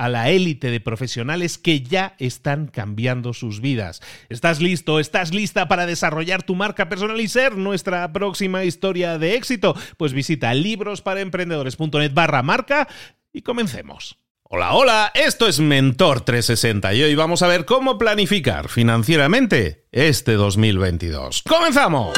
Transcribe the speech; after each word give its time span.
a 0.00 0.08
la 0.08 0.30
élite 0.30 0.70
de 0.70 0.80
profesionales 0.80 1.58
que 1.58 1.82
ya 1.82 2.14
están 2.18 2.68
cambiando 2.68 3.34
sus 3.34 3.60
vidas. 3.60 4.00
¿Estás 4.30 4.62
listo? 4.62 4.98
¿Estás 4.98 5.34
lista 5.34 5.68
para 5.68 5.84
desarrollar 5.84 6.42
tu 6.42 6.54
marca 6.54 6.88
personal 6.88 7.20
y 7.20 7.28
ser 7.28 7.58
nuestra 7.58 8.10
próxima 8.10 8.64
historia 8.64 9.18
de 9.18 9.34
éxito? 9.34 9.76
Pues 9.98 10.14
visita 10.14 10.54
librosparaemprendedores.net 10.54 12.14
barra 12.14 12.42
marca 12.42 12.88
y 13.30 13.42
comencemos. 13.42 14.16
Hola, 14.44 14.72
hola, 14.72 15.12
esto 15.14 15.46
es 15.46 15.60
Mentor 15.60 16.22
360 16.22 16.94
y 16.94 17.02
hoy 17.02 17.14
vamos 17.14 17.42
a 17.42 17.46
ver 17.46 17.66
cómo 17.66 17.98
planificar 17.98 18.70
financieramente 18.70 19.86
este 19.92 20.32
2022. 20.32 21.42
¡Comenzamos! 21.42 22.14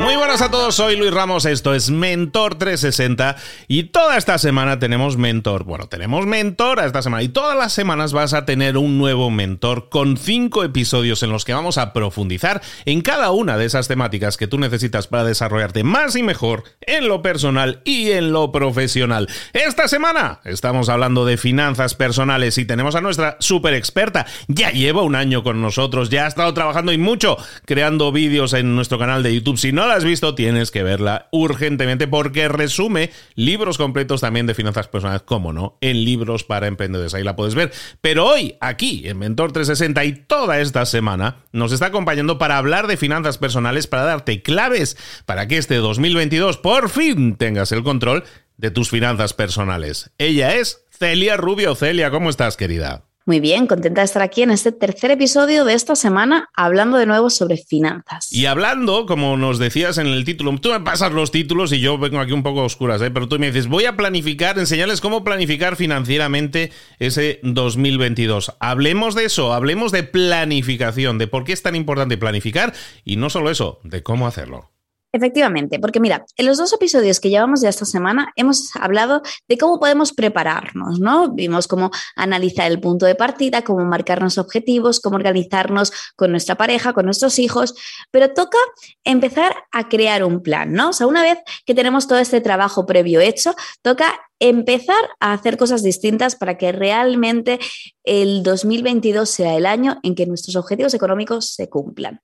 Muy 0.00 0.16
buenas 0.16 0.40
a 0.40 0.50
todos, 0.50 0.76
soy 0.76 0.96
Luis 0.96 1.12
Ramos, 1.12 1.44
esto 1.44 1.74
es 1.74 1.90
Mentor 1.90 2.54
360 2.54 3.36
y 3.68 3.82
toda 3.82 4.16
esta 4.16 4.38
semana 4.38 4.78
tenemos 4.78 5.18
mentor. 5.18 5.64
Bueno, 5.64 5.88
tenemos 5.88 6.24
mentor 6.24 6.80
esta 6.80 7.02
semana 7.02 7.22
y 7.22 7.28
todas 7.28 7.54
las 7.54 7.74
semanas 7.74 8.14
vas 8.14 8.32
a 8.32 8.46
tener 8.46 8.78
un 8.78 8.96
nuevo 8.96 9.30
mentor 9.30 9.90
con 9.90 10.16
cinco 10.16 10.64
episodios 10.64 11.22
en 11.22 11.28
los 11.28 11.44
que 11.44 11.52
vamos 11.52 11.76
a 11.76 11.92
profundizar 11.92 12.62
en 12.86 13.02
cada 13.02 13.30
una 13.30 13.58
de 13.58 13.66
esas 13.66 13.88
temáticas 13.88 14.38
que 14.38 14.46
tú 14.46 14.58
necesitas 14.58 15.06
para 15.06 15.24
desarrollarte 15.24 15.84
más 15.84 16.16
y 16.16 16.22
mejor 16.22 16.64
en 16.80 17.06
lo 17.06 17.20
personal 17.20 17.82
y 17.84 18.12
en 18.12 18.32
lo 18.32 18.52
profesional. 18.52 19.28
Esta 19.52 19.86
semana 19.86 20.40
estamos 20.46 20.88
hablando 20.88 21.26
de 21.26 21.36
finanzas 21.36 21.94
personales 21.94 22.56
y 22.56 22.64
tenemos 22.64 22.94
a 22.94 23.02
nuestra 23.02 23.36
super 23.38 23.74
experta. 23.74 24.24
Ya 24.48 24.70
lleva 24.70 25.02
un 25.02 25.14
año 25.14 25.42
con 25.42 25.60
nosotros, 25.60 26.08
ya 26.08 26.24
ha 26.24 26.28
estado 26.28 26.54
trabajando 26.54 26.90
y 26.90 26.96
mucho 26.96 27.36
creando 27.66 28.12
vídeos 28.12 28.54
en 28.54 28.74
nuestro 28.74 28.98
canal 28.98 29.22
de 29.22 29.34
YouTube. 29.34 29.58
Si 29.58 29.72
no 29.72 29.89
has 29.90 30.04
visto, 30.04 30.34
tienes 30.34 30.70
que 30.70 30.82
verla 30.82 31.28
urgentemente 31.32 32.08
porque 32.08 32.48
resume 32.48 33.10
libros 33.34 33.78
completos 33.78 34.20
también 34.20 34.46
de 34.46 34.54
finanzas 34.54 34.88
personales, 34.88 35.22
como 35.22 35.52
no, 35.52 35.78
en 35.80 36.04
libros 36.04 36.44
para 36.44 36.66
emprendedores. 36.66 37.14
Ahí 37.14 37.24
la 37.24 37.36
puedes 37.36 37.54
ver. 37.54 37.72
Pero 38.00 38.26
hoy, 38.26 38.56
aquí, 38.60 39.02
en 39.06 39.18
Mentor 39.18 39.52
360 39.52 40.04
y 40.04 40.12
toda 40.12 40.60
esta 40.60 40.86
semana, 40.86 41.44
nos 41.52 41.72
está 41.72 41.86
acompañando 41.86 42.38
para 42.38 42.56
hablar 42.56 42.86
de 42.86 42.96
finanzas 42.96 43.38
personales, 43.38 43.86
para 43.86 44.04
darte 44.04 44.42
claves 44.42 44.96
para 45.26 45.48
que 45.48 45.58
este 45.58 45.76
2022 45.76 46.58
por 46.58 46.88
fin 46.88 47.36
tengas 47.36 47.72
el 47.72 47.82
control 47.82 48.24
de 48.56 48.70
tus 48.70 48.90
finanzas 48.90 49.34
personales. 49.34 50.10
Ella 50.18 50.54
es 50.54 50.84
Celia 50.90 51.36
Rubio. 51.36 51.74
Celia, 51.74 52.10
¿cómo 52.10 52.30
estás, 52.30 52.56
querida? 52.56 53.09
Muy 53.26 53.38
bien, 53.38 53.66
contenta 53.66 54.00
de 54.00 54.06
estar 54.06 54.22
aquí 54.22 54.42
en 54.42 54.50
este 54.50 54.72
tercer 54.72 55.10
episodio 55.10 55.66
de 55.66 55.74
esta 55.74 55.94
semana 55.94 56.48
hablando 56.54 56.96
de 56.96 57.04
nuevo 57.04 57.28
sobre 57.28 57.58
finanzas. 57.58 58.32
Y 58.32 58.46
hablando, 58.46 59.04
como 59.04 59.36
nos 59.36 59.58
decías 59.58 59.98
en 59.98 60.06
el 60.06 60.24
título, 60.24 60.58
tú 60.58 60.70
me 60.70 60.80
pasas 60.80 61.12
los 61.12 61.30
títulos 61.30 61.70
y 61.72 61.80
yo 61.80 61.98
vengo 61.98 62.18
aquí 62.18 62.32
un 62.32 62.42
poco 62.42 62.64
oscuras, 62.64 63.02
¿eh? 63.02 63.10
pero 63.10 63.28
tú 63.28 63.38
me 63.38 63.48
dices, 63.48 63.68
voy 63.68 63.84
a 63.84 63.94
planificar, 63.94 64.58
enseñarles 64.58 65.02
cómo 65.02 65.22
planificar 65.22 65.76
financieramente 65.76 66.72
ese 66.98 67.40
2022. 67.42 68.56
Hablemos 68.58 69.14
de 69.14 69.26
eso, 69.26 69.52
hablemos 69.52 69.92
de 69.92 70.02
planificación, 70.02 71.18
de 71.18 71.26
por 71.26 71.44
qué 71.44 71.52
es 71.52 71.62
tan 71.62 71.76
importante 71.76 72.16
planificar 72.16 72.72
y 73.04 73.16
no 73.16 73.28
solo 73.28 73.50
eso, 73.50 73.80
de 73.84 74.02
cómo 74.02 74.26
hacerlo. 74.26 74.69
Efectivamente, 75.12 75.80
porque 75.80 75.98
mira, 75.98 76.24
en 76.36 76.46
los 76.46 76.58
dos 76.58 76.72
episodios 76.72 77.18
que 77.18 77.30
llevamos 77.30 77.60
de 77.60 77.68
esta 77.68 77.84
semana 77.84 78.32
hemos 78.36 78.76
hablado 78.76 79.22
de 79.48 79.58
cómo 79.58 79.80
podemos 79.80 80.12
prepararnos, 80.12 81.00
¿no? 81.00 81.32
Vimos 81.32 81.66
cómo 81.66 81.90
analizar 82.14 82.70
el 82.70 82.80
punto 82.80 83.06
de 83.06 83.16
partida, 83.16 83.62
cómo 83.62 83.84
marcarnos 83.84 84.38
objetivos, 84.38 85.00
cómo 85.00 85.16
organizarnos 85.16 85.92
con 86.14 86.30
nuestra 86.30 86.54
pareja, 86.54 86.92
con 86.92 87.06
nuestros 87.06 87.40
hijos, 87.40 87.74
pero 88.12 88.32
toca 88.32 88.58
empezar 89.02 89.52
a 89.72 89.88
crear 89.88 90.22
un 90.22 90.42
plan, 90.42 90.72
¿no? 90.72 90.90
O 90.90 90.92
sea, 90.92 91.08
una 91.08 91.22
vez 91.22 91.38
que 91.66 91.74
tenemos 91.74 92.06
todo 92.06 92.18
este 92.18 92.40
trabajo 92.40 92.86
previo 92.86 93.20
hecho, 93.20 93.56
toca 93.82 94.29
empezar 94.40 95.10
a 95.20 95.34
hacer 95.34 95.56
cosas 95.58 95.82
distintas 95.82 96.34
para 96.34 96.56
que 96.56 96.72
realmente 96.72 97.60
el 98.04 98.42
2022 98.42 99.28
sea 99.28 99.56
el 99.56 99.66
año 99.66 100.00
en 100.02 100.14
que 100.14 100.26
nuestros 100.26 100.56
objetivos 100.56 100.94
económicos 100.94 101.54
se 101.54 101.68
cumplan. 101.68 102.20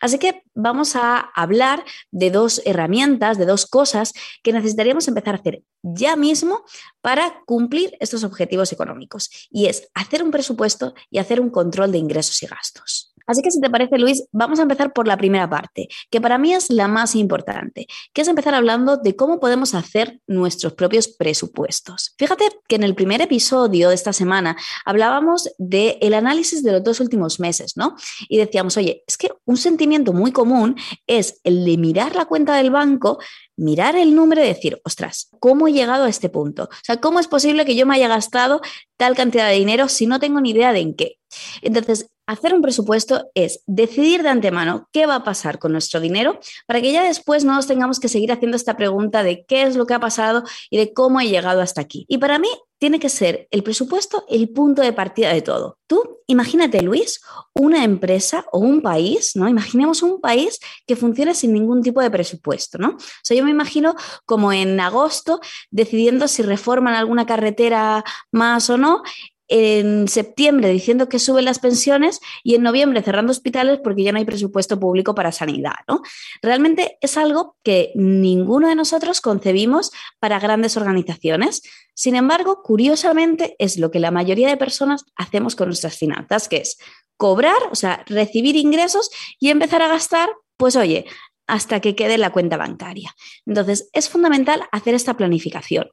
Así 0.00 0.18
que 0.18 0.42
vamos 0.54 0.96
a 0.96 1.18
hablar 1.18 1.84
de 2.10 2.30
dos 2.30 2.62
herramientas, 2.64 3.36
de 3.36 3.44
dos 3.44 3.66
cosas 3.66 4.14
que 4.42 4.52
necesitaríamos 4.52 5.06
empezar 5.06 5.34
a 5.34 5.38
hacer 5.38 5.62
ya 5.82 6.16
mismo 6.16 6.64
para 7.02 7.42
cumplir 7.46 7.96
estos 8.00 8.24
objetivos 8.24 8.72
económicos. 8.72 9.30
Y 9.50 9.66
es 9.66 9.88
hacer 9.94 10.22
un 10.22 10.30
presupuesto 10.30 10.94
y 11.10 11.18
hacer 11.18 11.40
un 11.40 11.50
control 11.50 11.92
de 11.92 11.98
ingresos 11.98 12.42
y 12.42 12.46
gastos. 12.46 13.07
Así 13.28 13.42
que 13.42 13.52
si 13.52 13.60
te 13.60 13.70
parece, 13.70 13.98
Luis, 13.98 14.24
vamos 14.32 14.58
a 14.58 14.62
empezar 14.62 14.92
por 14.92 15.06
la 15.06 15.16
primera 15.16 15.48
parte, 15.48 15.88
que 16.10 16.20
para 16.20 16.38
mí 16.38 16.54
es 16.54 16.70
la 16.70 16.88
más 16.88 17.14
importante, 17.14 17.86
que 18.12 18.22
es 18.22 18.28
empezar 18.28 18.54
hablando 18.54 18.96
de 18.96 19.14
cómo 19.14 19.38
podemos 19.38 19.74
hacer 19.74 20.18
nuestros 20.26 20.72
propios 20.72 21.06
presupuestos. 21.06 22.14
Fíjate 22.18 22.44
que 22.66 22.76
en 22.76 22.82
el 22.82 22.94
primer 22.94 23.20
episodio 23.20 23.90
de 23.90 23.94
esta 23.94 24.12
semana 24.12 24.56
hablábamos 24.84 25.50
del 25.58 25.98
el 26.00 26.14
análisis 26.14 26.62
de 26.62 26.72
los 26.72 26.82
dos 26.82 27.00
últimos 27.00 27.38
meses, 27.38 27.76
¿no? 27.76 27.96
Y 28.28 28.38
decíamos, 28.38 28.76
oye, 28.78 29.04
es 29.06 29.18
que 29.18 29.30
un 29.44 29.58
sentimiento 29.58 30.12
muy 30.12 30.32
común 30.32 30.76
es 31.06 31.40
el 31.44 31.64
de 31.64 31.76
mirar 31.76 32.16
la 32.16 32.24
cuenta 32.24 32.56
del 32.56 32.70
banco 32.70 33.18
mirar 33.58 33.96
el 33.96 34.14
número 34.14 34.42
y 34.42 34.48
decir, 34.48 34.80
ostras, 34.84 35.28
¿cómo 35.40 35.68
he 35.68 35.72
llegado 35.72 36.04
a 36.04 36.08
este 36.08 36.30
punto? 36.30 36.64
O 36.64 36.84
sea, 36.84 36.98
¿cómo 36.98 37.20
es 37.20 37.28
posible 37.28 37.64
que 37.64 37.76
yo 37.76 37.84
me 37.84 37.96
haya 37.96 38.08
gastado 38.08 38.60
tal 38.96 39.14
cantidad 39.14 39.48
de 39.48 39.56
dinero 39.56 39.88
si 39.88 40.06
no 40.06 40.20
tengo 40.20 40.40
ni 40.40 40.50
idea 40.50 40.72
de 40.72 40.80
en 40.80 40.94
qué? 40.94 41.18
Entonces, 41.60 42.10
hacer 42.26 42.54
un 42.54 42.62
presupuesto 42.62 43.30
es 43.34 43.62
decidir 43.66 44.22
de 44.22 44.28
antemano 44.28 44.88
qué 44.92 45.06
va 45.06 45.16
a 45.16 45.24
pasar 45.24 45.58
con 45.58 45.72
nuestro 45.72 45.98
dinero 45.98 46.38
para 46.66 46.80
que 46.80 46.92
ya 46.92 47.02
después 47.02 47.44
no 47.44 47.54
nos 47.54 47.66
tengamos 47.66 48.00
que 48.00 48.08
seguir 48.08 48.32
haciendo 48.32 48.56
esta 48.56 48.76
pregunta 48.76 49.22
de 49.22 49.44
qué 49.44 49.62
es 49.62 49.76
lo 49.76 49.86
que 49.86 49.94
ha 49.94 50.00
pasado 50.00 50.44
y 50.70 50.76
de 50.78 50.92
cómo 50.92 51.20
he 51.20 51.28
llegado 51.28 51.60
hasta 51.62 51.80
aquí. 51.80 52.04
Y 52.08 52.18
para 52.18 52.38
mí 52.38 52.48
tiene 52.78 52.98
que 52.98 53.08
ser 53.08 53.48
el 53.50 53.62
presupuesto 53.62 54.24
el 54.28 54.50
punto 54.50 54.82
de 54.82 54.92
partida 54.92 55.32
de 55.32 55.42
todo. 55.42 55.78
Tú 55.86 56.18
imagínate, 56.26 56.82
Luis, 56.82 57.20
una 57.54 57.84
empresa 57.84 58.44
o 58.52 58.58
un 58.58 58.82
país, 58.82 59.32
¿no? 59.34 59.48
Imaginemos 59.48 60.02
un 60.02 60.20
país 60.20 60.58
que 60.86 60.94
funcione 60.94 61.34
sin 61.34 61.52
ningún 61.52 61.82
tipo 61.82 62.00
de 62.00 62.10
presupuesto, 62.10 62.78
¿no? 62.78 62.90
O 62.90 62.98
sea, 63.22 63.36
yo 63.36 63.44
me 63.44 63.50
imagino 63.50 63.94
como 64.26 64.52
en 64.52 64.78
agosto 64.78 65.40
decidiendo 65.70 66.28
si 66.28 66.42
reforman 66.42 66.94
alguna 66.94 67.26
carretera 67.26 68.04
más 68.30 68.70
o 68.70 68.78
no 68.78 69.02
en 69.48 70.08
septiembre 70.08 70.68
diciendo 70.68 71.08
que 71.08 71.18
suben 71.18 71.44
las 71.44 71.58
pensiones 71.58 72.20
y 72.42 72.54
en 72.54 72.62
noviembre 72.62 73.02
cerrando 73.02 73.32
hospitales 73.32 73.80
porque 73.82 74.04
ya 74.04 74.12
no 74.12 74.18
hay 74.18 74.24
presupuesto 74.24 74.78
público 74.78 75.14
para 75.14 75.32
sanidad. 75.32 75.76
¿no? 75.88 76.02
Realmente 76.42 76.98
es 77.00 77.16
algo 77.16 77.56
que 77.62 77.92
ninguno 77.94 78.68
de 78.68 78.74
nosotros 78.74 79.20
concebimos 79.20 79.90
para 80.20 80.38
grandes 80.38 80.76
organizaciones. 80.76 81.62
Sin 81.94 82.14
embargo, 82.14 82.62
curiosamente 82.62 83.56
es 83.58 83.78
lo 83.78 83.90
que 83.90 84.00
la 84.00 84.10
mayoría 84.10 84.48
de 84.48 84.56
personas 84.56 85.04
hacemos 85.16 85.56
con 85.56 85.68
nuestras 85.68 85.96
finanzas, 85.96 86.48
que 86.48 86.58
es 86.58 86.78
cobrar, 87.16 87.58
o 87.72 87.74
sea, 87.74 88.04
recibir 88.06 88.56
ingresos 88.56 89.10
y 89.40 89.50
empezar 89.50 89.82
a 89.82 89.88
gastar, 89.88 90.30
pues 90.56 90.76
oye, 90.76 91.04
hasta 91.48 91.80
que 91.80 91.96
quede 91.96 92.18
la 92.18 92.30
cuenta 92.30 92.56
bancaria. 92.56 93.14
Entonces, 93.46 93.90
es 93.92 94.08
fundamental 94.08 94.62
hacer 94.70 94.94
esta 94.94 95.16
planificación. 95.16 95.90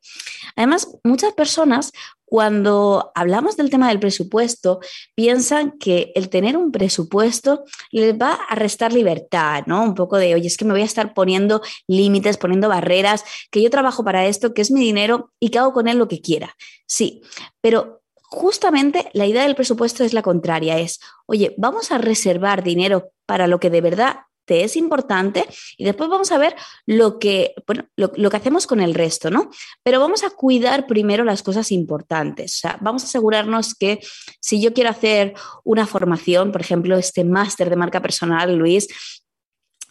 Además, 0.56 0.88
muchas 1.04 1.34
personas 1.34 1.92
cuando 2.26 3.12
hablamos 3.14 3.56
del 3.56 3.70
tema 3.70 3.88
del 3.90 4.00
presupuesto, 4.00 4.80
piensan 5.14 5.78
que 5.78 6.12
el 6.16 6.30
tener 6.30 6.58
un 6.58 6.72
presupuesto 6.72 7.64
les 7.92 8.16
va 8.16 8.34
a 8.34 8.56
restar 8.56 8.92
libertad, 8.92 9.64
¿no? 9.68 9.84
Un 9.84 9.94
poco 9.94 10.18
de, 10.18 10.34
oye, 10.34 10.48
es 10.48 10.58
que 10.58 10.66
me 10.66 10.74
voy 10.74 10.82
a 10.82 10.86
estar 10.86 11.14
poniendo 11.14 11.62
límites, 11.88 12.38
poniendo 12.38 12.68
barreras, 12.68 13.24
que 13.52 13.62
yo 13.62 13.70
trabajo 13.70 14.04
para 14.04 14.26
esto, 14.26 14.54
que 14.54 14.64
es 14.64 14.72
mi 14.72 14.82
dinero 14.82 15.32
y 15.40 15.50
que 15.50 15.60
hago 15.60 15.72
con 15.72 15.88
él 15.88 15.98
lo 15.98 16.08
que 16.08 16.20
quiera. 16.20 16.56
Sí, 16.88 17.22
pero 17.62 18.02
justamente 18.16 19.10
la 19.14 19.28
idea 19.28 19.44
del 19.44 19.56
presupuesto 19.56 20.04
es 20.04 20.14
la 20.14 20.24
contraria, 20.24 20.80
es, 20.80 21.00
oye, 21.28 21.54
vamos 21.58 21.92
a 21.92 22.00
reservar 22.00 22.64
dinero 22.64 23.12
para 23.28 23.48
lo 23.48 23.60
que 23.60 23.70
de 23.70 23.82
verdad 23.82 24.18
te 24.46 24.64
es 24.64 24.76
importante 24.76 25.46
y 25.78 25.84
después 25.86 26.10
vamos 26.10 26.32
a 26.32 26.38
ver 26.38 26.56
lo 26.86 27.20
que, 27.20 27.54
bueno, 27.68 27.88
lo, 27.96 28.12
que 28.12 28.38
hacemos 28.38 28.68
con 28.68 28.80
el 28.80 28.94
resto, 28.94 29.30
¿no? 29.30 29.50
Pero 29.84 30.00
vamos 30.00 30.24
a 30.24 30.30
cuidar 30.30 30.88
primero 30.88 31.24
las 31.24 31.44
cosas 31.44 31.72
importantes. 31.72 32.56
O 32.56 32.60
sea, 32.60 32.78
vamos 32.82 33.04
a 33.04 33.08
asegurarnos 33.08 33.76
que 33.76 34.00
si 34.40 34.62
yo 34.62 34.74
quiero 34.74 34.90
hacer 34.90 35.34
una 35.64 35.88
formación, 35.88 36.52
por 36.52 36.62
ejemplo, 36.62 36.98
este 36.98 37.24
máster 37.24 37.70
de 37.70 37.76
marca 37.76 38.02
personal, 38.02 38.56
Luis, 38.56 38.88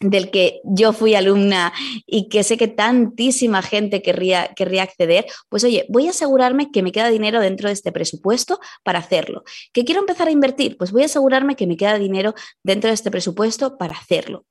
del 0.01 0.31
que 0.31 0.61
yo 0.65 0.93
fui 0.93 1.15
alumna 1.15 1.73
y 2.07 2.29
que 2.29 2.43
sé 2.43 2.57
que 2.57 2.69
tantísima 2.69 3.63
gente 3.63 4.03
querría, 4.03 4.53
querría 4.55 4.83
acceder, 4.83 5.27
pues 5.49 5.65
oye, 5.65 5.87
voy 5.89 6.07
a 6.07 6.11
asegurarme 6.11 6.71
que 6.71 6.83
me 6.83 6.93
queda 6.93 7.11
dinero 7.11 7.41
dentro 7.41 7.69
de 7.69 7.75
este 7.75 7.93
presupuesto 7.93 8.61
para 8.83 8.99
hacerlo. 8.99 9.45
¿Que 9.73 9.85
quiero 9.85 10.01
empezar 10.01 10.29
a 10.29 10.33
invertir? 10.33 10.77
Pues 10.77 10.93
voy 10.93 11.03
a 11.03 11.07
asegurarme 11.07 11.57
que 11.57 11.67
me 11.67 11.77
queda 11.77 11.99
dinero 11.99 12.35
dentro 12.63 12.89
de 12.89 12.95
este 12.95 13.11
presupuesto 13.11 13.79
para 13.79 13.97
hacerlo. 13.97 14.45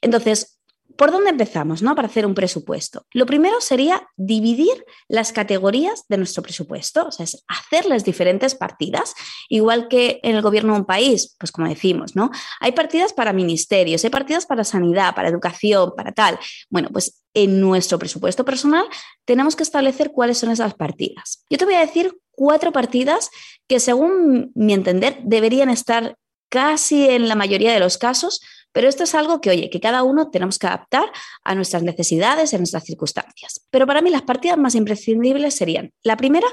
Entonces, 0.00 0.59
¿Por 1.00 1.12
dónde 1.12 1.30
empezamos 1.30 1.80
¿no? 1.80 1.94
para 1.94 2.08
hacer 2.08 2.26
un 2.26 2.34
presupuesto? 2.34 3.06
Lo 3.14 3.24
primero 3.24 3.62
sería 3.62 4.06
dividir 4.18 4.84
las 5.08 5.32
categorías 5.32 6.04
de 6.10 6.18
nuestro 6.18 6.42
presupuesto, 6.42 7.06
o 7.06 7.10
sea, 7.10 7.24
es 7.24 7.42
hacer 7.48 7.86
las 7.86 8.04
diferentes 8.04 8.54
partidas, 8.54 9.14
igual 9.48 9.88
que 9.88 10.20
en 10.22 10.36
el 10.36 10.42
gobierno 10.42 10.74
de 10.74 10.80
un 10.80 10.84
país, 10.84 11.34
pues 11.38 11.52
como 11.52 11.66
decimos, 11.68 12.16
¿no? 12.16 12.30
Hay 12.60 12.72
partidas 12.72 13.14
para 13.14 13.32
ministerios, 13.32 14.04
hay 14.04 14.10
partidas 14.10 14.44
para 14.44 14.62
sanidad, 14.62 15.14
para 15.14 15.30
educación, 15.30 15.94
para 15.96 16.12
tal. 16.12 16.38
Bueno, 16.68 16.90
pues 16.92 17.22
en 17.32 17.62
nuestro 17.62 17.98
presupuesto 17.98 18.44
personal 18.44 18.84
tenemos 19.24 19.56
que 19.56 19.62
establecer 19.62 20.10
cuáles 20.12 20.36
son 20.36 20.50
esas 20.50 20.74
partidas. 20.74 21.46
Yo 21.48 21.56
te 21.56 21.64
voy 21.64 21.76
a 21.76 21.80
decir 21.80 22.14
cuatro 22.30 22.72
partidas 22.72 23.30
que 23.66 23.80
según 23.80 24.52
mi 24.54 24.74
entender 24.74 25.18
deberían 25.22 25.70
estar 25.70 26.18
casi 26.50 27.08
en 27.08 27.26
la 27.26 27.36
mayoría 27.36 27.72
de 27.72 27.80
los 27.80 27.96
casos 27.96 28.42
pero 28.72 28.88
esto 28.88 29.04
es 29.04 29.14
algo 29.14 29.40
que, 29.40 29.50
oye, 29.50 29.70
que 29.70 29.80
cada 29.80 30.02
uno 30.02 30.30
tenemos 30.30 30.58
que 30.58 30.66
adaptar 30.66 31.10
a 31.44 31.54
nuestras 31.54 31.82
necesidades, 31.82 32.54
a 32.54 32.58
nuestras 32.58 32.84
circunstancias. 32.84 33.66
Pero 33.70 33.86
para 33.86 34.02
mí 34.02 34.10
las 34.10 34.22
partidas 34.22 34.58
más 34.58 34.74
imprescindibles 34.74 35.54
serían, 35.54 35.92
la 36.02 36.16
primera, 36.16 36.46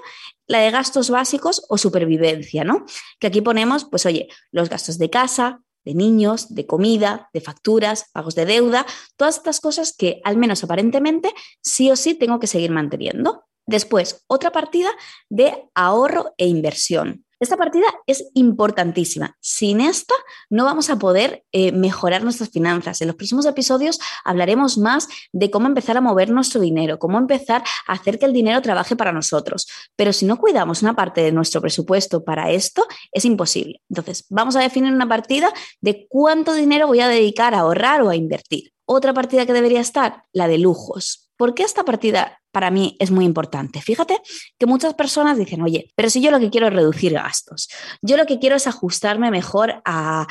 la 0.47 0.59
de 0.59 0.71
gastos 0.71 1.09
básicos 1.09 1.65
o 1.69 1.77
supervivencia, 1.77 2.63
¿no? 2.63 2.85
Que 3.19 3.27
aquí 3.27 3.41
ponemos, 3.41 3.85
pues, 3.85 4.05
oye, 4.05 4.27
los 4.51 4.69
gastos 4.69 4.97
de 4.97 5.09
casa, 5.09 5.61
de 5.85 5.93
niños, 5.93 6.53
de 6.53 6.65
comida, 6.65 7.29
de 7.33 7.39
facturas, 7.39 8.09
pagos 8.11 8.35
de 8.35 8.45
deuda, 8.45 8.85
todas 9.15 9.37
estas 9.37 9.61
cosas 9.61 9.93
que 9.97 10.19
al 10.25 10.35
menos 10.35 10.63
aparentemente 10.63 11.31
sí 11.61 11.89
o 11.91 11.95
sí 11.95 12.13
tengo 12.13 12.39
que 12.39 12.47
seguir 12.47 12.71
manteniendo. 12.71 13.45
Después, 13.65 14.23
otra 14.27 14.51
partida 14.51 14.89
de 15.29 15.69
ahorro 15.75 16.33
e 16.37 16.47
inversión. 16.47 17.25
Esta 17.39 17.55
partida 17.55 17.85
es 18.07 18.29
importantísima. 18.33 19.37
Sin 19.41 19.79
esta 19.79 20.15
no 20.49 20.65
vamos 20.65 20.89
a 20.89 20.97
poder 20.97 21.43
eh, 21.51 21.71
mejorar 21.71 22.23
nuestras 22.23 22.49
finanzas. 22.49 22.99
En 23.01 23.07
los 23.07 23.15
próximos 23.15 23.45
episodios 23.45 23.99
hablaremos 24.23 24.77
más 24.77 25.07
de 25.31 25.51
cómo 25.51 25.67
empezar 25.67 25.97
a 25.97 26.01
mover 26.01 26.31
nuestro 26.31 26.59
dinero, 26.61 26.97
cómo 26.97 27.19
empezar 27.19 27.63
a 27.87 27.93
hacer 27.93 28.17
que 28.17 28.25
el 28.25 28.33
dinero 28.33 28.61
trabaje 28.61 28.95
para 28.95 29.11
nosotros. 29.11 29.67
Pero 29.95 30.13
si 30.13 30.25
no 30.25 30.37
cuidamos 30.37 30.81
una 30.81 30.95
parte 30.95 31.21
de 31.21 31.31
nuestro 31.31 31.61
presupuesto 31.61 32.23
para 32.23 32.49
esto, 32.49 32.87
es 33.11 33.23
imposible. 33.23 33.81
Entonces, 33.89 34.25
vamos 34.29 34.55
a 34.55 34.61
definir 34.61 34.91
una 34.91 35.07
partida 35.07 35.53
de 35.79 36.07
cuánto 36.09 36.53
dinero 36.53 36.87
voy 36.87 37.01
a 37.01 37.07
dedicar 37.07 37.53
a 37.53 37.59
ahorrar 37.59 38.01
o 38.01 38.09
a 38.09 38.15
invertir. 38.15 38.73
Otra 38.85 39.13
partida 39.13 39.45
que 39.45 39.53
debería 39.53 39.81
estar, 39.81 40.23
la 40.31 40.47
de 40.47 40.57
lujos. 40.57 41.29
¿Por 41.37 41.53
qué 41.53 41.63
esta 41.63 41.83
partida 41.83 42.39
para 42.57 42.71
mí 42.71 42.97
es 42.97 43.11
muy 43.11 43.23
importante. 43.23 43.83
Fíjate 43.83 44.19
que 44.57 44.65
muchas 44.65 44.95
personas 44.95 45.37
dicen, 45.37 45.61
oye, 45.61 45.91
pero 45.93 46.09
si 46.09 46.21
yo 46.21 46.31
lo 46.31 46.39
que 46.39 46.49
quiero 46.49 46.65
es 46.65 46.73
reducir 46.73 47.13
gastos, 47.13 47.69
yo 48.01 48.17
lo 48.17 48.25
que 48.25 48.39
quiero 48.39 48.55
es 48.55 48.65
ajustarme 48.65 49.29
mejor 49.29 49.79
a, 49.85 50.25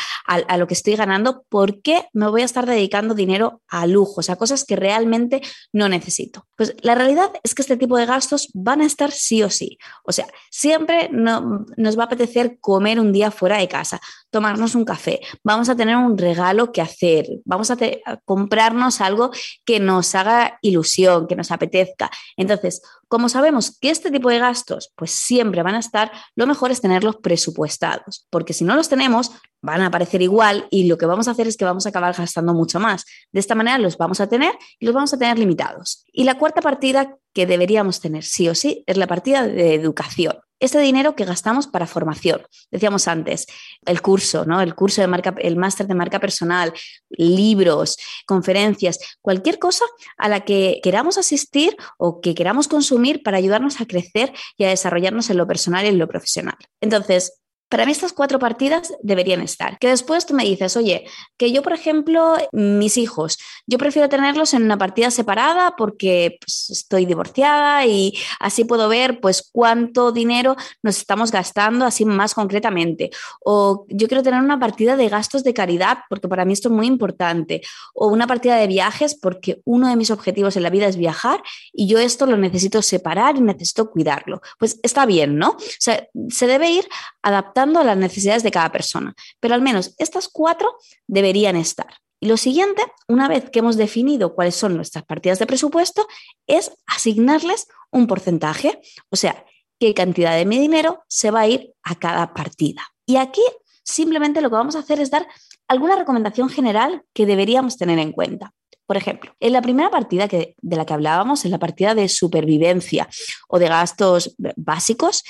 lo 0.58 0.66
que 0.66 0.74
estoy 0.74 0.96
ganando, 0.96 1.44
¿por 1.48 1.82
qué 1.82 2.08
me 2.12 2.28
voy 2.28 2.42
a 2.42 2.44
estar 2.44 2.66
dedicando 2.66 3.14
dinero 3.14 3.62
a 3.68 3.86
lujos, 3.86 4.28
a 4.28 4.34
cosas 4.34 4.64
que 4.64 4.74
realmente 4.74 5.40
no 5.72 5.88
necesito? 5.88 6.48
Pues 6.56 6.74
la 6.80 6.96
realidad 6.96 7.30
es 7.44 7.54
que 7.54 7.62
este 7.62 7.76
tipo 7.76 7.96
de 7.96 8.06
gastos 8.06 8.48
van 8.54 8.80
a 8.80 8.86
estar 8.86 9.12
sí 9.12 9.44
o 9.44 9.48
sí. 9.48 9.78
O 10.02 10.10
sea, 10.10 10.26
siempre 10.50 11.08
no, 11.12 11.64
nos 11.76 11.96
va 11.96 12.02
a 12.02 12.06
apetecer 12.06 12.58
comer 12.58 12.98
un 12.98 13.12
día 13.12 13.30
fuera 13.30 13.58
de 13.58 13.68
casa, 13.68 14.00
tomarnos 14.30 14.74
un 14.74 14.84
café, 14.84 15.20
vamos 15.44 15.68
a 15.68 15.76
tener 15.76 15.96
un 15.96 16.18
regalo 16.18 16.72
que 16.72 16.82
hacer, 16.82 17.28
vamos 17.44 17.70
a 17.70 17.76
comprarnos 18.24 19.00
algo 19.00 19.30
que 19.64 19.78
nos 19.78 20.12
haga 20.16 20.58
ilusión, 20.60 21.28
que 21.28 21.36
nos 21.36 21.52
apetezca. 21.52 22.10
Entonces, 22.36 22.82
como 23.08 23.28
sabemos 23.28 23.78
que 23.78 23.90
este 23.90 24.10
tipo 24.10 24.28
de 24.28 24.38
gastos 24.38 24.92
pues 24.96 25.12
siempre 25.12 25.62
van 25.62 25.74
a 25.74 25.80
estar, 25.80 26.10
lo 26.34 26.46
mejor 26.46 26.70
es 26.70 26.80
tenerlos 26.80 27.16
presupuestados, 27.16 28.26
porque 28.30 28.52
si 28.52 28.64
no 28.64 28.76
los 28.76 28.88
tenemos, 28.88 29.32
van 29.62 29.80
a 29.80 29.86
aparecer 29.86 30.22
igual 30.22 30.66
y 30.70 30.86
lo 30.86 30.98
que 30.98 31.06
vamos 31.06 31.28
a 31.28 31.32
hacer 31.32 31.46
es 31.46 31.56
que 31.56 31.64
vamos 31.64 31.86
a 31.86 31.88
acabar 31.88 32.14
gastando 32.14 32.54
mucho 32.54 32.78
más. 32.80 33.04
De 33.32 33.40
esta 33.40 33.54
manera 33.54 33.78
los 33.78 33.96
vamos 33.96 34.20
a 34.20 34.28
tener 34.28 34.54
y 34.78 34.86
los 34.86 34.94
vamos 34.94 35.12
a 35.12 35.18
tener 35.18 35.38
limitados. 35.38 36.04
Y 36.12 36.24
la 36.24 36.38
cuarta 36.38 36.60
partida 36.60 37.16
que 37.36 37.44
deberíamos 37.44 38.00
tener 38.00 38.24
sí 38.24 38.48
o 38.48 38.54
sí 38.54 38.82
es 38.86 38.96
la 38.96 39.06
partida 39.06 39.46
de 39.46 39.74
educación 39.74 40.38
este 40.58 40.78
dinero 40.78 41.14
que 41.14 41.26
gastamos 41.26 41.66
para 41.66 41.86
formación. 41.86 42.40
Decíamos 42.70 43.08
antes, 43.08 43.46
el 43.84 44.00
curso, 44.00 44.46
¿no? 44.46 44.62
El 44.62 44.74
curso 44.74 45.02
de 45.02 45.06
marca, 45.06 45.34
el 45.38 45.56
máster 45.56 45.86
de 45.86 45.94
marca 45.94 46.18
personal, 46.18 46.72
libros, 47.10 47.98
conferencias, 48.26 48.98
cualquier 49.20 49.58
cosa 49.58 49.84
a 50.16 50.30
la 50.30 50.46
que 50.46 50.80
queramos 50.82 51.18
asistir 51.18 51.76
o 51.98 52.22
que 52.22 52.34
queramos 52.34 52.68
consumir 52.68 53.22
para 53.22 53.36
ayudarnos 53.36 53.82
a 53.82 53.86
crecer 53.86 54.32
y 54.56 54.64
a 54.64 54.70
desarrollarnos 54.70 55.28
en 55.28 55.36
lo 55.36 55.46
personal 55.46 55.84
y 55.84 55.88
en 55.88 55.98
lo 55.98 56.08
profesional. 56.08 56.56
Entonces, 56.80 57.42
para 57.68 57.84
mí 57.84 57.92
estas 57.92 58.12
cuatro 58.12 58.38
partidas 58.38 58.94
deberían 59.02 59.40
estar. 59.40 59.78
Que 59.78 59.88
después 59.88 60.24
tú 60.24 60.34
me 60.34 60.44
dices, 60.44 60.76
oye, 60.76 61.04
que 61.36 61.50
yo, 61.50 61.62
por 61.62 61.72
ejemplo, 61.72 62.36
mis 62.52 62.96
hijos, 62.96 63.38
yo 63.66 63.76
prefiero 63.78 64.08
tenerlos 64.08 64.54
en 64.54 64.62
una 64.62 64.78
partida 64.78 65.10
separada 65.10 65.74
porque 65.76 66.38
pues, 66.40 66.70
estoy 66.70 67.06
divorciada 67.06 67.84
y 67.84 68.16
así 68.38 68.64
puedo 68.64 68.88
ver 68.88 69.20
pues 69.20 69.48
cuánto 69.52 70.12
dinero 70.12 70.56
nos 70.82 70.98
estamos 70.98 71.32
gastando 71.32 71.84
así 71.84 72.04
más 72.04 72.34
concretamente. 72.34 73.10
O 73.44 73.86
yo 73.88 74.06
quiero 74.06 74.22
tener 74.22 74.40
una 74.40 74.60
partida 74.60 74.96
de 74.96 75.08
gastos 75.08 75.42
de 75.42 75.54
caridad 75.54 75.98
porque 76.08 76.28
para 76.28 76.44
mí 76.44 76.52
esto 76.52 76.68
es 76.68 76.74
muy 76.74 76.86
importante. 76.86 77.62
O 77.94 78.08
una 78.08 78.28
partida 78.28 78.56
de 78.56 78.68
viajes 78.68 79.16
porque 79.20 79.60
uno 79.64 79.88
de 79.88 79.96
mis 79.96 80.12
objetivos 80.12 80.56
en 80.56 80.62
la 80.62 80.70
vida 80.70 80.86
es 80.86 80.96
viajar 80.96 81.42
y 81.72 81.88
yo 81.88 81.98
esto 81.98 82.26
lo 82.26 82.36
necesito 82.36 82.80
separar 82.80 83.36
y 83.36 83.40
necesito 83.40 83.90
cuidarlo. 83.90 84.40
Pues 84.58 84.78
está 84.84 85.04
bien, 85.04 85.36
¿no? 85.36 85.50
O 85.50 85.80
sea, 85.80 86.06
se 86.28 86.46
debe 86.46 86.70
ir 86.70 86.88
adaptando 87.22 87.55
a 87.56 87.84
las 87.84 87.96
necesidades 87.96 88.42
de 88.42 88.50
cada 88.50 88.70
persona. 88.70 89.14
Pero 89.40 89.54
al 89.54 89.62
menos 89.62 89.94
estas 89.98 90.28
cuatro 90.28 90.76
deberían 91.06 91.56
estar. 91.56 91.94
Y 92.20 92.28
lo 92.28 92.36
siguiente, 92.36 92.82
una 93.08 93.28
vez 93.28 93.50
que 93.50 93.58
hemos 93.58 93.76
definido 93.76 94.34
cuáles 94.34 94.56
son 94.56 94.76
nuestras 94.76 95.04
partidas 95.04 95.38
de 95.38 95.46
presupuesto, 95.46 96.06
es 96.46 96.72
asignarles 96.86 97.68
un 97.90 98.06
porcentaje, 98.06 98.80
o 99.10 99.16
sea, 99.16 99.44
qué 99.78 99.92
cantidad 99.94 100.34
de 100.34 100.46
mi 100.46 100.58
dinero 100.58 101.02
se 101.08 101.30
va 101.30 101.40
a 101.40 101.48
ir 101.48 101.74
a 101.82 101.94
cada 101.96 102.32
partida. 102.32 102.82
Y 103.06 103.16
aquí 103.16 103.42
simplemente 103.84 104.40
lo 104.40 104.48
que 104.50 104.56
vamos 104.56 104.76
a 104.76 104.80
hacer 104.80 105.00
es 105.00 105.10
dar 105.10 105.26
alguna 105.68 105.96
recomendación 105.96 106.48
general 106.48 107.02
que 107.12 107.26
deberíamos 107.26 107.76
tener 107.76 107.98
en 107.98 108.12
cuenta. 108.12 108.52
Por 108.86 108.96
ejemplo, 108.96 109.34
en 109.40 109.52
la 109.52 109.62
primera 109.62 109.90
partida 109.90 110.28
que, 110.28 110.54
de 110.60 110.76
la 110.76 110.86
que 110.86 110.94
hablábamos, 110.94 111.44
en 111.44 111.50
la 111.50 111.58
partida 111.58 111.94
de 111.94 112.08
supervivencia 112.08 113.08
o 113.48 113.58
de 113.58 113.68
gastos 113.68 114.34
básicos, 114.56 115.24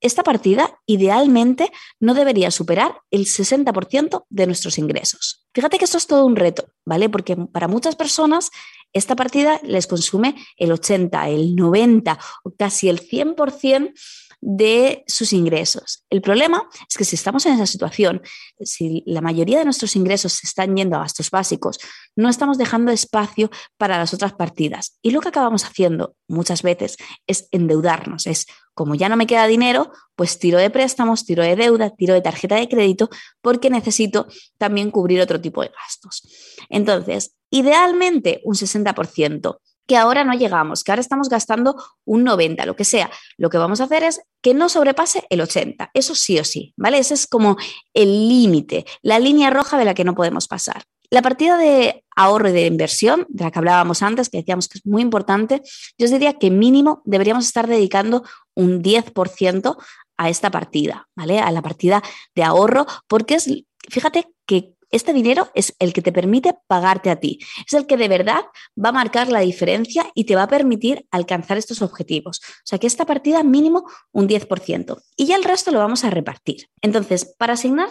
esta 0.00 0.22
partida 0.22 0.80
idealmente 0.86 1.70
no 1.98 2.14
debería 2.14 2.50
superar 2.50 3.00
el 3.10 3.26
60% 3.26 4.24
de 4.30 4.46
nuestros 4.46 4.78
ingresos. 4.78 5.46
Fíjate 5.52 5.78
que 5.78 5.84
esto 5.84 5.98
es 5.98 6.06
todo 6.06 6.24
un 6.24 6.36
reto, 6.36 6.68
¿vale? 6.86 7.08
Porque 7.08 7.36
para 7.36 7.68
muchas 7.68 7.96
personas 7.96 8.50
esta 8.92 9.14
partida 9.14 9.60
les 9.62 9.86
consume 9.86 10.34
el 10.56 10.72
80, 10.72 11.28
el 11.28 11.54
90 11.54 12.18
o 12.44 12.54
casi 12.56 12.88
el 12.88 13.00
100% 13.00 13.92
de 14.40 15.04
sus 15.06 15.32
ingresos. 15.32 16.04
El 16.08 16.22
problema 16.22 16.68
es 16.88 16.96
que 16.96 17.04
si 17.04 17.16
estamos 17.16 17.44
en 17.46 17.54
esa 17.54 17.66
situación, 17.66 18.22
si 18.60 19.02
la 19.06 19.20
mayoría 19.20 19.58
de 19.58 19.64
nuestros 19.64 19.96
ingresos 19.96 20.32
se 20.32 20.46
están 20.46 20.74
yendo 20.76 20.96
a 20.96 21.00
gastos 21.00 21.30
básicos, 21.30 21.78
no 22.16 22.28
estamos 22.28 22.56
dejando 22.56 22.90
espacio 22.90 23.50
para 23.76 23.98
las 23.98 24.14
otras 24.14 24.32
partidas. 24.32 24.98
Y 25.02 25.10
lo 25.10 25.20
que 25.20 25.28
acabamos 25.28 25.64
haciendo 25.64 26.14
muchas 26.28 26.62
veces 26.62 26.96
es 27.26 27.48
endeudarnos, 27.50 28.26
es 28.26 28.46
como 28.72 28.94
ya 28.94 29.10
no 29.10 29.16
me 29.16 29.26
queda 29.26 29.46
dinero, 29.46 29.92
pues 30.16 30.38
tiro 30.38 30.58
de 30.58 30.70
préstamos, 30.70 31.26
tiro 31.26 31.42
de 31.42 31.56
deuda, 31.56 31.90
tiro 31.90 32.14
de 32.14 32.22
tarjeta 32.22 32.56
de 32.56 32.68
crédito, 32.68 33.10
porque 33.42 33.68
necesito 33.68 34.26
también 34.56 34.90
cubrir 34.90 35.20
otro 35.20 35.40
tipo 35.40 35.60
de 35.60 35.68
gastos. 35.68 36.22
Entonces, 36.70 37.34
idealmente 37.50 38.40
un 38.44 38.54
60%, 38.54 39.58
que 39.90 39.96
ahora 39.96 40.22
no 40.22 40.34
llegamos, 40.34 40.84
que 40.84 40.92
ahora 40.92 41.00
estamos 41.00 41.28
gastando 41.28 41.74
un 42.04 42.22
90, 42.22 42.64
lo 42.64 42.76
que 42.76 42.84
sea. 42.84 43.10
Lo 43.36 43.50
que 43.50 43.58
vamos 43.58 43.80
a 43.80 43.84
hacer 43.84 44.04
es 44.04 44.20
que 44.40 44.54
no 44.54 44.68
sobrepase 44.68 45.26
el 45.30 45.40
80, 45.40 45.90
eso 45.94 46.14
sí 46.14 46.38
o 46.38 46.44
sí, 46.44 46.72
¿vale? 46.76 46.98
Ese 46.98 47.14
es 47.14 47.26
como 47.26 47.56
el 47.92 48.28
límite, 48.28 48.86
la 49.02 49.18
línea 49.18 49.50
roja 49.50 49.78
de 49.78 49.84
la 49.84 49.92
que 49.92 50.04
no 50.04 50.14
podemos 50.14 50.46
pasar. 50.46 50.84
La 51.10 51.22
partida 51.22 51.56
de 51.56 52.04
ahorro 52.14 52.50
y 52.50 52.52
de 52.52 52.66
inversión, 52.66 53.26
de 53.30 53.42
la 53.42 53.50
que 53.50 53.58
hablábamos 53.58 54.00
antes, 54.04 54.28
que 54.28 54.38
decíamos 54.38 54.68
que 54.68 54.78
es 54.78 54.86
muy 54.86 55.02
importante, 55.02 55.60
yo 55.98 56.04
os 56.04 56.12
diría 56.12 56.34
que 56.34 56.52
mínimo 56.52 57.02
deberíamos 57.04 57.44
estar 57.44 57.66
dedicando 57.66 58.22
un 58.54 58.84
10% 58.84 59.76
a 60.18 60.28
esta 60.28 60.52
partida, 60.52 61.08
¿vale? 61.16 61.40
A 61.40 61.50
la 61.50 61.62
partida 61.62 62.00
de 62.36 62.44
ahorro, 62.44 62.86
porque 63.08 63.34
es, 63.34 63.50
fíjate 63.88 64.28
que 64.46 64.74
este 64.90 65.12
dinero 65.12 65.50
es 65.54 65.74
el 65.78 65.92
que 65.92 66.02
te 66.02 66.12
permite 66.12 66.54
pagarte 66.66 67.10
a 67.10 67.16
ti, 67.16 67.38
es 67.66 67.72
el 67.72 67.86
que 67.86 67.96
de 67.96 68.08
verdad 68.08 68.44
va 68.82 68.90
a 68.90 68.92
marcar 68.92 69.28
la 69.28 69.40
diferencia 69.40 70.10
y 70.14 70.24
te 70.24 70.36
va 70.36 70.44
a 70.44 70.48
permitir 70.48 71.06
alcanzar 71.10 71.58
estos 71.58 71.82
objetivos. 71.82 72.40
O 72.42 72.62
sea 72.64 72.78
que 72.78 72.86
esta 72.86 73.06
partida 73.06 73.42
mínimo 73.42 73.84
un 74.12 74.28
10% 74.28 75.00
y 75.16 75.26
ya 75.26 75.36
el 75.36 75.44
resto 75.44 75.70
lo 75.70 75.78
vamos 75.78 76.04
a 76.04 76.10
repartir. 76.10 76.68
Entonces, 76.82 77.34
para 77.38 77.54
asignar, 77.54 77.88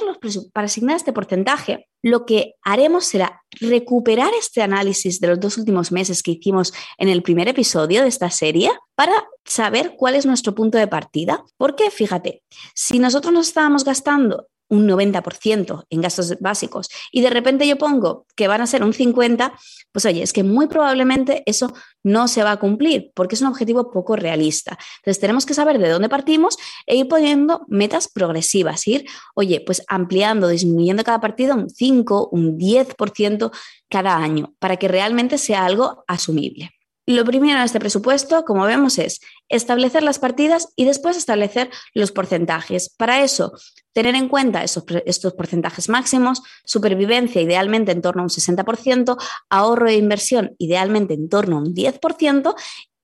para 0.53 0.65
asignar 0.65 0.95
este 0.95 1.13
porcentaje, 1.13 1.87
lo 2.01 2.25
que 2.25 2.55
haremos 2.63 3.05
será 3.05 3.41
recuperar 3.59 4.31
este 4.39 4.61
análisis 4.61 5.19
de 5.19 5.27
los 5.27 5.39
dos 5.39 5.57
últimos 5.57 5.91
meses 5.91 6.23
que 6.23 6.31
hicimos 6.31 6.73
en 6.97 7.09
el 7.09 7.23
primer 7.23 7.47
episodio 7.47 8.01
de 8.01 8.07
esta 8.07 8.29
serie 8.29 8.71
para 8.95 9.27
saber 9.45 9.95
cuál 9.97 10.15
es 10.15 10.25
nuestro 10.25 10.55
punto 10.55 10.77
de 10.77 10.87
partida. 10.87 11.43
Porque 11.57 11.89
fíjate, 11.91 12.43
si 12.73 12.99
nosotros 12.99 13.33
nos 13.33 13.47
estábamos 13.47 13.83
gastando 13.83 14.47
un 14.69 14.87
90% 14.87 15.85
en 15.89 16.01
gastos 16.01 16.37
básicos 16.39 16.89
y 17.11 17.21
de 17.21 17.29
repente 17.29 17.67
yo 17.67 17.77
pongo 17.77 18.25
que 18.35 18.47
van 18.47 18.61
a 18.61 18.67
ser 18.67 18.83
un 18.83 18.93
50%, 18.93 19.51
pues 19.91 20.05
oye, 20.05 20.21
es 20.21 20.31
que 20.33 20.43
muy 20.43 20.67
probablemente 20.67 21.43
eso 21.45 21.73
no 22.03 22.27
se 22.27 22.43
va 22.43 22.51
a 22.51 22.59
cumplir 22.59 23.11
porque 23.13 23.35
es 23.35 23.41
un 23.41 23.47
objetivo 23.47 23.91
poco 23.91 24.15
realista. 24.15 24.77
Entonces 24.99 25.19
tenemos 25.19 25.45
que 25.45 25.53
saber 25.53 25.79
de 25.79 25.89
dónde 25.89 26.09
partimos 26.09 26.57
e 26.85 26.95
ir 26.95 27.07
poniendo 27.07 27.65
metas 27.67 28.07
progresivas, 28.07 28.87
ir, 28.87 29.05
oye, 29.35 29.61
pues 29.65 29.83
ampliando, 29.87 30.47
disminuyendo 30.47 31.03
cada 31.03 31.19
partido 31.19 31.55
un 31.55 31.69
5, 31.69 32.29
un 32.31 32.57
10% 32.57 33.51
cada 33.89 34.15
año 34.17 34.53
para 34.59 34.77
que 34.77 34.87
realmente 34.87 35.37
sea 35.37 35.65
algo 35.65 36.03
asumible. 36.07 36.71
Lo 37.09 37.25
primero 37.25 37.57
en 37.57 37.65
este 37.65 37.79
presupuesto, 37.79 38.45
como 38.45 38.65
vemos, 38.65 38.99
es 38.99 39.19
establecer 39.47 40.03
las 40.03 40.19
partidas 40.19 40.67
y 40.75 40.85
después 40.85 41.17
establecer 41.17 41.71
los 41.95 42.11
porcentajes. 42.11 42.89
Para 42.89 43.23
eso, 43.23 43.53
tener 43.93 44.13
en 44.13 44.29
cuenta 44.29 44.63
estos 44.63 45.33
porcentajes 45.33 45.89
máximos, 45.89 46.43
supervivencia 46.65 47.41
idealmente 47.41 47.93
en 47.93 48.03
torno 48.03 48.21
a 48.21 48.25
un 48.25 48.29
60%, 48.29 49.17
ahorro 49.49 49.87
e 49.87 49.95
inversión 49.95 50.55
idealmente 50.59 51.15
en 51.15 51.29
torno 51.29 51.57
a 51.57 51.61
un 51.61 51.73
10% 51.73 52.53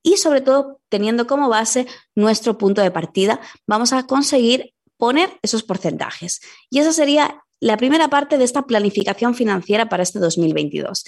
y 0.04 0.18
sobre 0.18 0.42
todo 0.42 0.82
teniendo 0.88 1.26
como 1.26 1.50
base 1.50 1.88
nuestro 2.14 2.60
punto 2.60 2.84
de 2.84 2.92
partida, 2.92 3.42
vamos 3.66 3.92
a 3.92 4.06
conseguir 4.06 4.76
poner 4.98 5.32
esos 5.42 5.64
porcentajes. 5.64 6.42
Y 6.70 6.78
esa 6.78 6.94
sería 6.94 7.42
la 7.60 7.78
primera 7.78 8.08
parte 8.10 8.38
de 8.38 8.44
esta 8.44 8.62
planificación 8.68 9.34
financiera 9.34 9.90
para 9.90 10.04
este 10.04 10.20
2022 10.20 11.06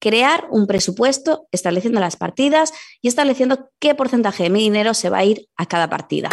crear 0.00 0.46
un 0.50 0.66
presupuesto 0.66 1.48
estableciendo 1.52 2.00
las 2.00 2.16
partidas 2.16 2.72
y 3.00 3.08
estableciendo 3.08 3.70
qué 3.80 3.94
porcentaje 3.94 4.44
de 4.44 4.50
mi 4.50 4.60
dinero 4.60 4.94
se 4.94 5.10
va 5.10 5.18
a 5.18 5.24
ir 5.24 5.46
a 5.56 5.66
cada 5.66 5.88
partida. 5.88 6.30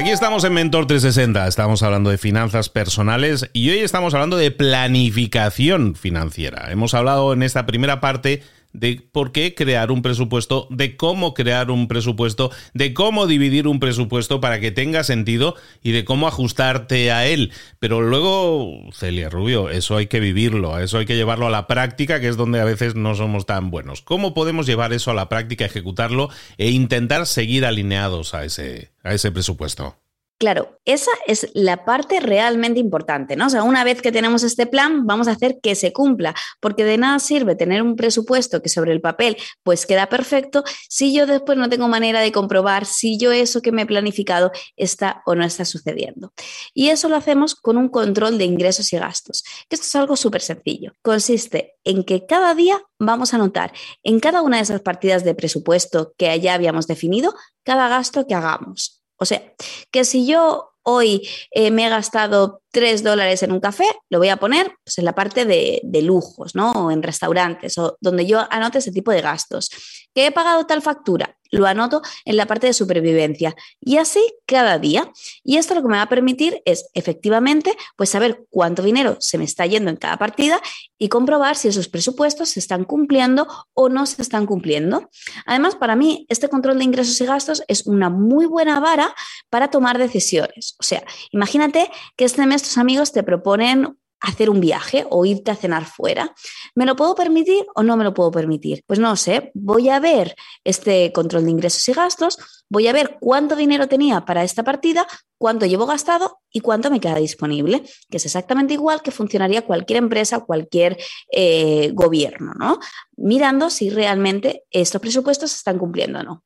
Aquí 0.00 0.08
estamos 0.08 0.44
en 0.44 0.54
Mentor 0.54 0.86
360, 0.86 1.46
estamos 1.46 1.82
hablando 1.82 2.08
de 2.08 2.16
finanzas 2.16 2.70
personales 2.70 3.50
y 3.52 3.68
hoy 3.68 3.80
estamos 3.80 4.14
hablando 4.14 4.38
de 4.38 4.50
planificación 4.50 5.94
financiera. 5.94 6.72
Hemos 6.72 6.94
hablado 6.94 7.34
en 7.34 7.42
esta 7.42 7.66
primera 7.66 8.00
parte 8.00 8.42
de 8.72 9.02
por 9.12 9.32
qué 9.32 9.54
crear 9.54 9.90
un 9.90 10.02
presupuesto, 10.02 10.66
de 10.70 10.96
cómo 10.96 11.34
crear 11.34 11.70
un 11.70 11.88
presupuesto, 11.88 12.50
de 12.74 12.94
cómo 12.94 13.26
dividir 13.26 13.66
un 13.66 13.80
presupuesto 13.80 14.40
para 14.40 14.60
que 14.60 14.70
tenga 14.70 15.04
sentido 15.04 15.54
y 15.82 15.92
de 15.92 16.04
cómo 16.04 16.28
ajustarte 16.28 17.12
a 17.12 17.26
él. 17.26 17.52
Pero 17.78 18.00
luego, 18.00 18.90
Celia 18.92 19.28
Rubio, 19.28 19.70
eso 19.70 19.96
hay 19.96 20.06
que 20.06 20.20
vivirlo, 20.20 20.78
eso 20.78 20.98
hay 20.98 21.06
que 21.06 21.16
llevarlo 21.16 21.46
a 21.46 21.50
la 21.50 21.66
práctica, 21.66 22.20
que 22.20 22.28
es 22.28 22.36
donde 22.36 22.60
a 22.60 22.64
veces 22.64 22.94
no 22.94 23.14
somos 23.14 23.46
tan 23.46 23.70
buenos. 23.70 24.02
¿Cómo 24.02 24.34
podemos 24.34 24.66
llevar 24.66 24.92
eso 24.92 25.10
a 25.10 25.14
la 25.14 25.28
práctica, 25.28 25.64
ejecutarlo 25.64 26.30
e 26.58 26.70
intentar 26.70 27.26
seguir 27.26 27.64
alineados 27.64 28.34
a 28.34 28.44
ese, 28.44 28.92
a 29.02 29.14
ese 29.14 29.32
presupuesto? 29.32 29.96
Claro, 30.40 30.80
esa 30.86 31.10
es 31.26 31.50
la 31.52 31.84
parte 31.84 32.18
realmente 32.18 32.80
importante, 32.80 33.36
¿no? 33.36 33.48
O 33.48 33.50
sea, 33.50 33.62
una 33.62 33.84
vez 33.84 34.00
que 34.00 34.10
tenemos 34.10 34.42
este 34.42 34.66
plan, 34.66 35.06
vamos 35.06 35.28
a 35.28 35.32
hacer 35.32 35.60
que 35.62 35.74
se 35.74 35.92
cumpla, 35.92 36.34
porque 36.60 36.82
de 36.82 36.96
nada 36.96 37.18
sirve 37.18 37.56
tener 37.56 37.82
un 37.82 37.94
presupuesto 37.94 38.62
que 38.62 38.70
sobre 38.70 38.92
el 38.92 39.02
papel 39.02 39.36
pues 39.62 39.84
queda 39.84 40.08
perfecto 40.08 40.64
si 40.88 41.12
yo 41.12 41.26
después 41.26 41.58
no 41.58 41.68
tengo 41.68 41.88
manera 41.88 42.22
de 42.22 42.32
comprobar 42.32 42.86
si 42.86 43.18
yo 43.18 43.32
eso 43.32 43.60
que 43.60 43.70
me 43.70 43.82
he 43.82 43.86
planificado 43.86 44.50
está 44.76 45.22
o 45.26 45.34
no 45.34 45.44
está 45.44 45.66
sucediendo. 45.66 46.32
Y 46.72 46.88
eso 46.88 47.10
lo 47.10 47.16
hacemos 47.16 47.54
con 47.54 47.76
un 47.76 47.90
control 47.90 48.38
de 48.38 48.44
ingresos 48.44 48.94
y 48.94 48.96
gastos, 48.96 49.44
esto 49.68 49.84
es 49.84 49.94
algo 49.94 50.16
súper 50.16 50.40
sencillo. 50.40 50.94
Consiste 51.02 51.74
en 51.84 52.02
que 52.02 52.24
cada 52.24 52.54
día 52.54 52.80
vamos 52.98 53.34
a 53.34 53.36
anotar 53.36 53.74
en 54.02 54.20
cada 54.20 54.40
una 54.40 54.56
de 54.56 54.62
esas 54.62 54.80
partidas 54.80 55.22
de 55.22 55.34
presupuesto 55.34 56.14
que 56.16 56.40
ya 56.40 56.54
habíamos 56.54 56.86
definido, 56.86 57.34
cada 57.62 57.88
gasto 57.88 58.26
que 58.26 58.34
hagamos. 58.34 58.99
O 59.20 59.24
sea, 59.26 59.42
que 59.90 60.04
si 60.04 60.26
yo 60.26 60.72
hoy 60.82 61.28
eh, 61.50 61.70
me 61.70 61.86
he 61.86 61.90
gastado 61.90 62.62
3 62.70 63.02
dólares 63.02 63.42
en 63.42 63.52
un 63.52 63.60
café, 63.60 63.84
lo 64.08 64.18
voy 64.18 64.30
a 64.30 64.38
poner 64.38 64.72
pues, 64.82 64.98
en 64.98 65.04
la 65.04 65.14
parte 65.14 65.44
de, 65.44 65.80
de, 65.84 66.02
lujos, 66.02 66.54
¿no? 66.54 66.72
O 66.72 66.90
en 66.90 67.02
restaurantes, 67.02 67.76
o 67.78 67.98
donde 68.00 68.26
yo 68.26 68.46
anote 68.50 68.78
ese 68.78 68.92
tipo 68.92 69.10
de 69.10 69.20
gastos. 69.20 69.70
¿Que 70.14 70.26
he 70.26 70.32
pagado 70.32 70.64
tal 70.64 70.82
factura? 70.82 71.36
Lo 71.50 71.66
anoto 71.66 72.02
en 72.24 72.36
la 72.36 72.46
parte 72.46 72.66
de 72.66 72.72
supervivencia. 72.72 73.54
Y 73.80 73.96
así 73.96 74.20
cada 74.46 74.78
día. 74.78 75.10
Y 75.44 75.56
esto 75.56 75.74
lo 75.74 75.82
que 75.82 75.88
me 75.88 75.96
va 75.96 76.02
a 76.02 76.08
permitir 76.08 76.62
es 76.64 76.88
efectivamente 76.94 77.76
pues 77.96 78.10
saber 78.10 78.44
cuánto 78.50 78.82
dinero 78.82 79.16
se 79.20 79.38
me 79.38 79.44
está 79.44 79.66
yendo 79.66 79.90
en 79.90 79.96
cada 79.96 80.16
partida 80.16 80.60
y 80.98 81.08
comprobar 81.08 81.56
si 81.56 81.68
esos 81.68 81.88
presupuestos 81.88 82.50
se 82.50 82.60
están 82.60 82.84
cumpliendo 82.84 83.46
o 83.74 83.88
no 83.88 84.06
se 84.06 84.22
están 84.22 84.46
cumpliendo. 84.46 85.10
Además, 85.46 85.76
para 85.76 85.96
mí, 85.96 86.26
este 86.28 86.48
control 86.48 86.78
de 86.78 86.84
ingresos 86.84 87.20
y 87.20 87.26
gastos 87.26 87.62
es 87.68 87.86
una 87.86 88.10
muy 88.10 88.46
buena 88.46 88.80
vara 88.80 89.14
para 89.48 89.68
tomar 89.68 89.98
decisiones. 89.98 90.76
O 90.78 90.82
sea, 90.82 91.02
imagínate 91.30 91.90
que 92.16 92.24
este 92.24 92.44
mes 92.46 92.62
tus 92.62 92.78
amigos 92.78 93.12
te 93.12 93.22
proponen 93.22 93.96
hacer 94.20 94.50
un 94.50 94.60
viaje 94.60 95.06
o 95.10 95.24
irte 95.24 95.50
a 95.50 95.56
cenar 95.56 95.84
fuera. 95.84 96.34
¿Me 96.74 96.86
lo 96.86 96.96
puedo 96.96 97.14
permitir 97.14 97.66
o 97.74 97.82
no 97.82 97.96
me 97.96 98.04
lo 98.04 98.14
puedo 98.14 98.30
permitir? 98.30 98.84
Pues 98.86 98.98
no 98.98 99.16
sé, 99.16 99.50
voy 99.54 99.88
a 99.88 99.98
ver 100.00 100.36
este 100.64 101.12
control 101.12 101.44
de 101.44 101.50
ingresos 101.50 101.88
y 101.88 101.92
gastos, 101.92 102.64
voy 102.68 102.86
a 102.86 102.92
ver 102.92 103.18
cuánto 103.20 103.56
dinero 103.56 103.88
tenía 103.88 104.24
para 104.24 104.44
esta 104.44 104.62
partida, 104.62 105.06
cuánto 105.38 105.66
llevo 105.66 105.86
gastado 105.86 106.40
y 106.52 106.60
cuánto 106.60 106.90
me 106.90 107.00
queda 107.00 107.16
disponible, 107.16 107.82
que 108.10 108.18
es 108.18 108.26
exactamente 108.26 108.74
igual 108.74 109.02
que 109.02 109.10
funcionaría 109.10 109.62
cualquier 109.62 109.98
empresa, 109.98 110.40
cualquier 110.40 110.98
eh, 111.32 111.90
gobierno, 111.94 112.52
¿no? 112.58 112.78
Mirando 113.16 113.70
si 113.70 113.90
realmente 113.90 114.64
estos 114.70 115.00
presupuestos 115.00 115.50
se 115.50 115.56
están 115.56 115.78
cumpliendo 115.78 116.20
o 116.20 116.22
no. 116.22 116.44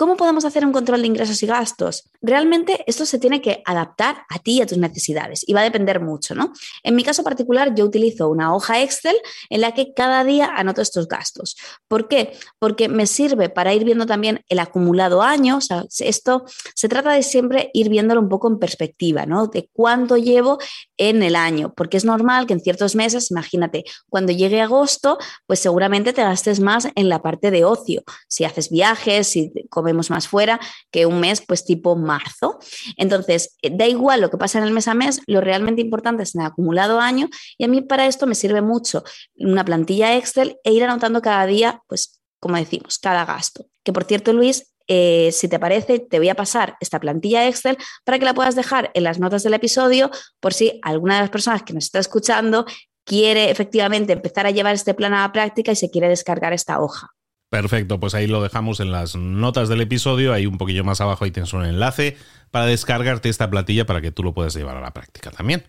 ¿Cómo 0.00 0.16
podemos 0.16 0.46
hacer 0.46 0.64
un 0.64 0.72
control 0.72 1.02
de 1.02 1.08
ingresos 1.08 1.42
y 1.42 1.46
gastos? 1.46 2.04
Realmente 2.22 2.82
esto 2.86 3.04
se 3.04 3.18
tiene 3.18 3.42
que 3.42 3.62
adaptar 3.66 4.24
a 4.30 4.38
ti 4.38 4.52
y 4.52 4.62
a 4.62 4.66
tus 4.66 4.78
necesidades 4.78 5.44
y 5.46 5.52
va 5.52 5.60
a 5.60 5.64
depender 5.64 6.00
mucho, 6.00 6.34
¿no? 6.34 6.54
En 6.82 6.96
mi 6.96 7.04
caso 7.04 7.22
particular, 7.22 7.74
yo 7.74 7.84
utilizo 7.84 8.30
una 8.30 8.54
hoja 8.54 8.80
Excel 8.80 9.16
en 9.50 9.60
la 9.60 9.74
que 9.74 9.92
cada 9.92 10.24
día 10.24 10.54
anoto 10.56 10.80
estos 10.80 11.06
gastos. 11.06 11.54
¿Por 11.86 12.08
qué? 12.08 12.32
Porque 12.58 12.88
me 12.88 13.06
sirve 13.06 13.50
para 13.50 13.74
ir 13.74 13.84
viendo 13.84 14.06
también 14.06 14.42
el 14.48 14.60
acumulado 14.60 15.20
año. 15.20 15.58
O 15.58 15.60
sea, 15.60 15.84
esto 15.98 16.46
se 16.74 16.88
trata 16.88 17.12
de 17.12 17.22
siempre 17.22 17.68
ir 17.74 17.90
viéndolo 17.90 18.22
un 18.22 18.30
poco 18.30 18.48
en 18.48 18.58
perspectiva, 18.58 19.26
¿no? 19.26 19.48
De 19.48 19.68
cuánto 19.70 20.16
llevo 20.16 20.56
en 20.96 21.22
el 21.22 21.36
año, 21.36 21.74
porque 21.76 21.98
es 21.98 22.06
normal 22.06 22.46
que 22.46 22.54
en 22.54 22.60
ciertos 22.60 22.96
meses, 22.96 23.30
imagínate, 23.30 23.84
cuando 24.08 24.32
llegue 24.32 24.62
agosto, 24.62 25.18
pues 25.46 25.60
seguramente 25.60 26.14
te 26.14 26.22
gastes 26.22 26.58
más 26.58 26.88
en 26.94 27.10
la 27.10 27.20
parte 27.20 27.50
de 27.50 27.66
ocio. 27.66 28.02
Si 28.28 28.44
haces 28.44 28.70
viajes, 28.70 29.26
si 29.26 29.52
comes 29.68 29.89
vemos 29.90 30.10
más 30.10 30.28
fuera 30.28 30.60
que 30.90 31.06
un 31.06 31.20
mes 31.20 31.42
pues 31.46 31.64
tipo 31.64 31.96
marzo. 31.96 32.58
Entonces, 32.96 33.56
eh, 33.62 33.70
da 33.72 33.86
igual 33.86 34.20
lo 34.20 34.30
que 34.30 34.38
pasa 34.38 34.58
en 34.58 34.64
el 34.64 34.72
mes 34.72 34.88
a 34.88 34.94
mes, 34.94 35.20
lo 35.26 35.40
realmente 35.40 35.80
importante 35.80 36.22
es 36.22 36.34
en 36.34 36.42
el 36.42 36.48
acumulado 36.48 37.00
año 37.00 37.28
y 37.58 37.64
a 37.64 37.68
mí 37.68 37.80
para 37.80 38.06
esto 38.06 38.26
me 38.26 38.34
sirve 38.34 38.62
mucho 38.62 39.04
una 39.36 39.64
plantilla 39.64 40.16
Excel 40.16 40.58
e 40.64 40.72
ir 40.72 40.84
anotando 40.84 41.22
cada 41.22 41.46
día 41.46 41.82
pues 41.88 42.20
como 42.40 42.56
decimos, 42.56 42.98
cada 42.98 43.24
gasto. 43.24 43.66
Que 43.84 43.92
por 43.92 44.04
cierto, 44.04 44.32
Luis, 44.32 44.72
eh, 44.88 45.30
si 45.32 45.46
te 45.46 45.60
parece, 45.60 46.00
te 46.00 46.18
voy 46.18 46.30
a 46.30 46.34
pasar 46.34 46.76
esta 46.80 46.98
plantilla 46.98 47.46
Excel 47.46 47.76
para 48.04 48.18
que 48.18 48.24
la 48.24 48.34
puedas 48.34 48.56
dejar 48.56 48.90
en 48.94 49.04
las 49.04 49.20
notas 49.20 49.44
del 49.44 49.54
episodio 49.54 50.10
por 50.40 50.52
si 50.52 50.80
alguna 50.82 51.14
de 51.14 51.20
las 51.20 51.30
personas 51.30 51.62
que 51.62 51.74
nos 51.74 51.84
está 51.84 52.00
escuchando 52.00 52.64
quiere 53.04 53.50
efectivamente 53.50 54.12
empezar 54.12 54.46
a 54.46 54.50
llevar 54.50 54.74
este 54.74 54.94
plan 54.94 55.14
a 55.14 55.20
la 55.20 55.32
práctica 55.32 55.72
y 55.72 55.76
se 55.76 55.90
quiere 55.90 56.08
descargar 56.08 56.52
esta 56.52 56.80
hoja. 56.80 57.10
Perfecto, 57.50 57.98
pues 57.98 58.14
ahí 58.14 58.28
lo 58.28 58.42
dejamos 58.42 58.78
en 58.78 58.92
las 58.92 59.16
notas 59.16 59.68
del 59.68 59.80
episodio, 59.80 60.32
ahí 60.32 60.46
un 60.46 60.56
poquillo 60.56 60.84
más 60.84 61.00
abajo 61.00 61.24
ahí 61.24 61.32
tienes 61.32 61.52
un 61.52 61.64
enlace 61.64 62.16
para 62.52 62.66
descargarte 62.66 63.28
esta 63.28 63.50
plantilla 63.50 63.86
para 63.86 64.00
que 64.00 64.12
tú 64.12 64.22
lo 64.22 64.32
puedas 64.32 64.54
llevar 64.54 64.76
a 64.76 64.80
la 64.80 64.92
práctica 64.92 65.32
también. 65.32 65.64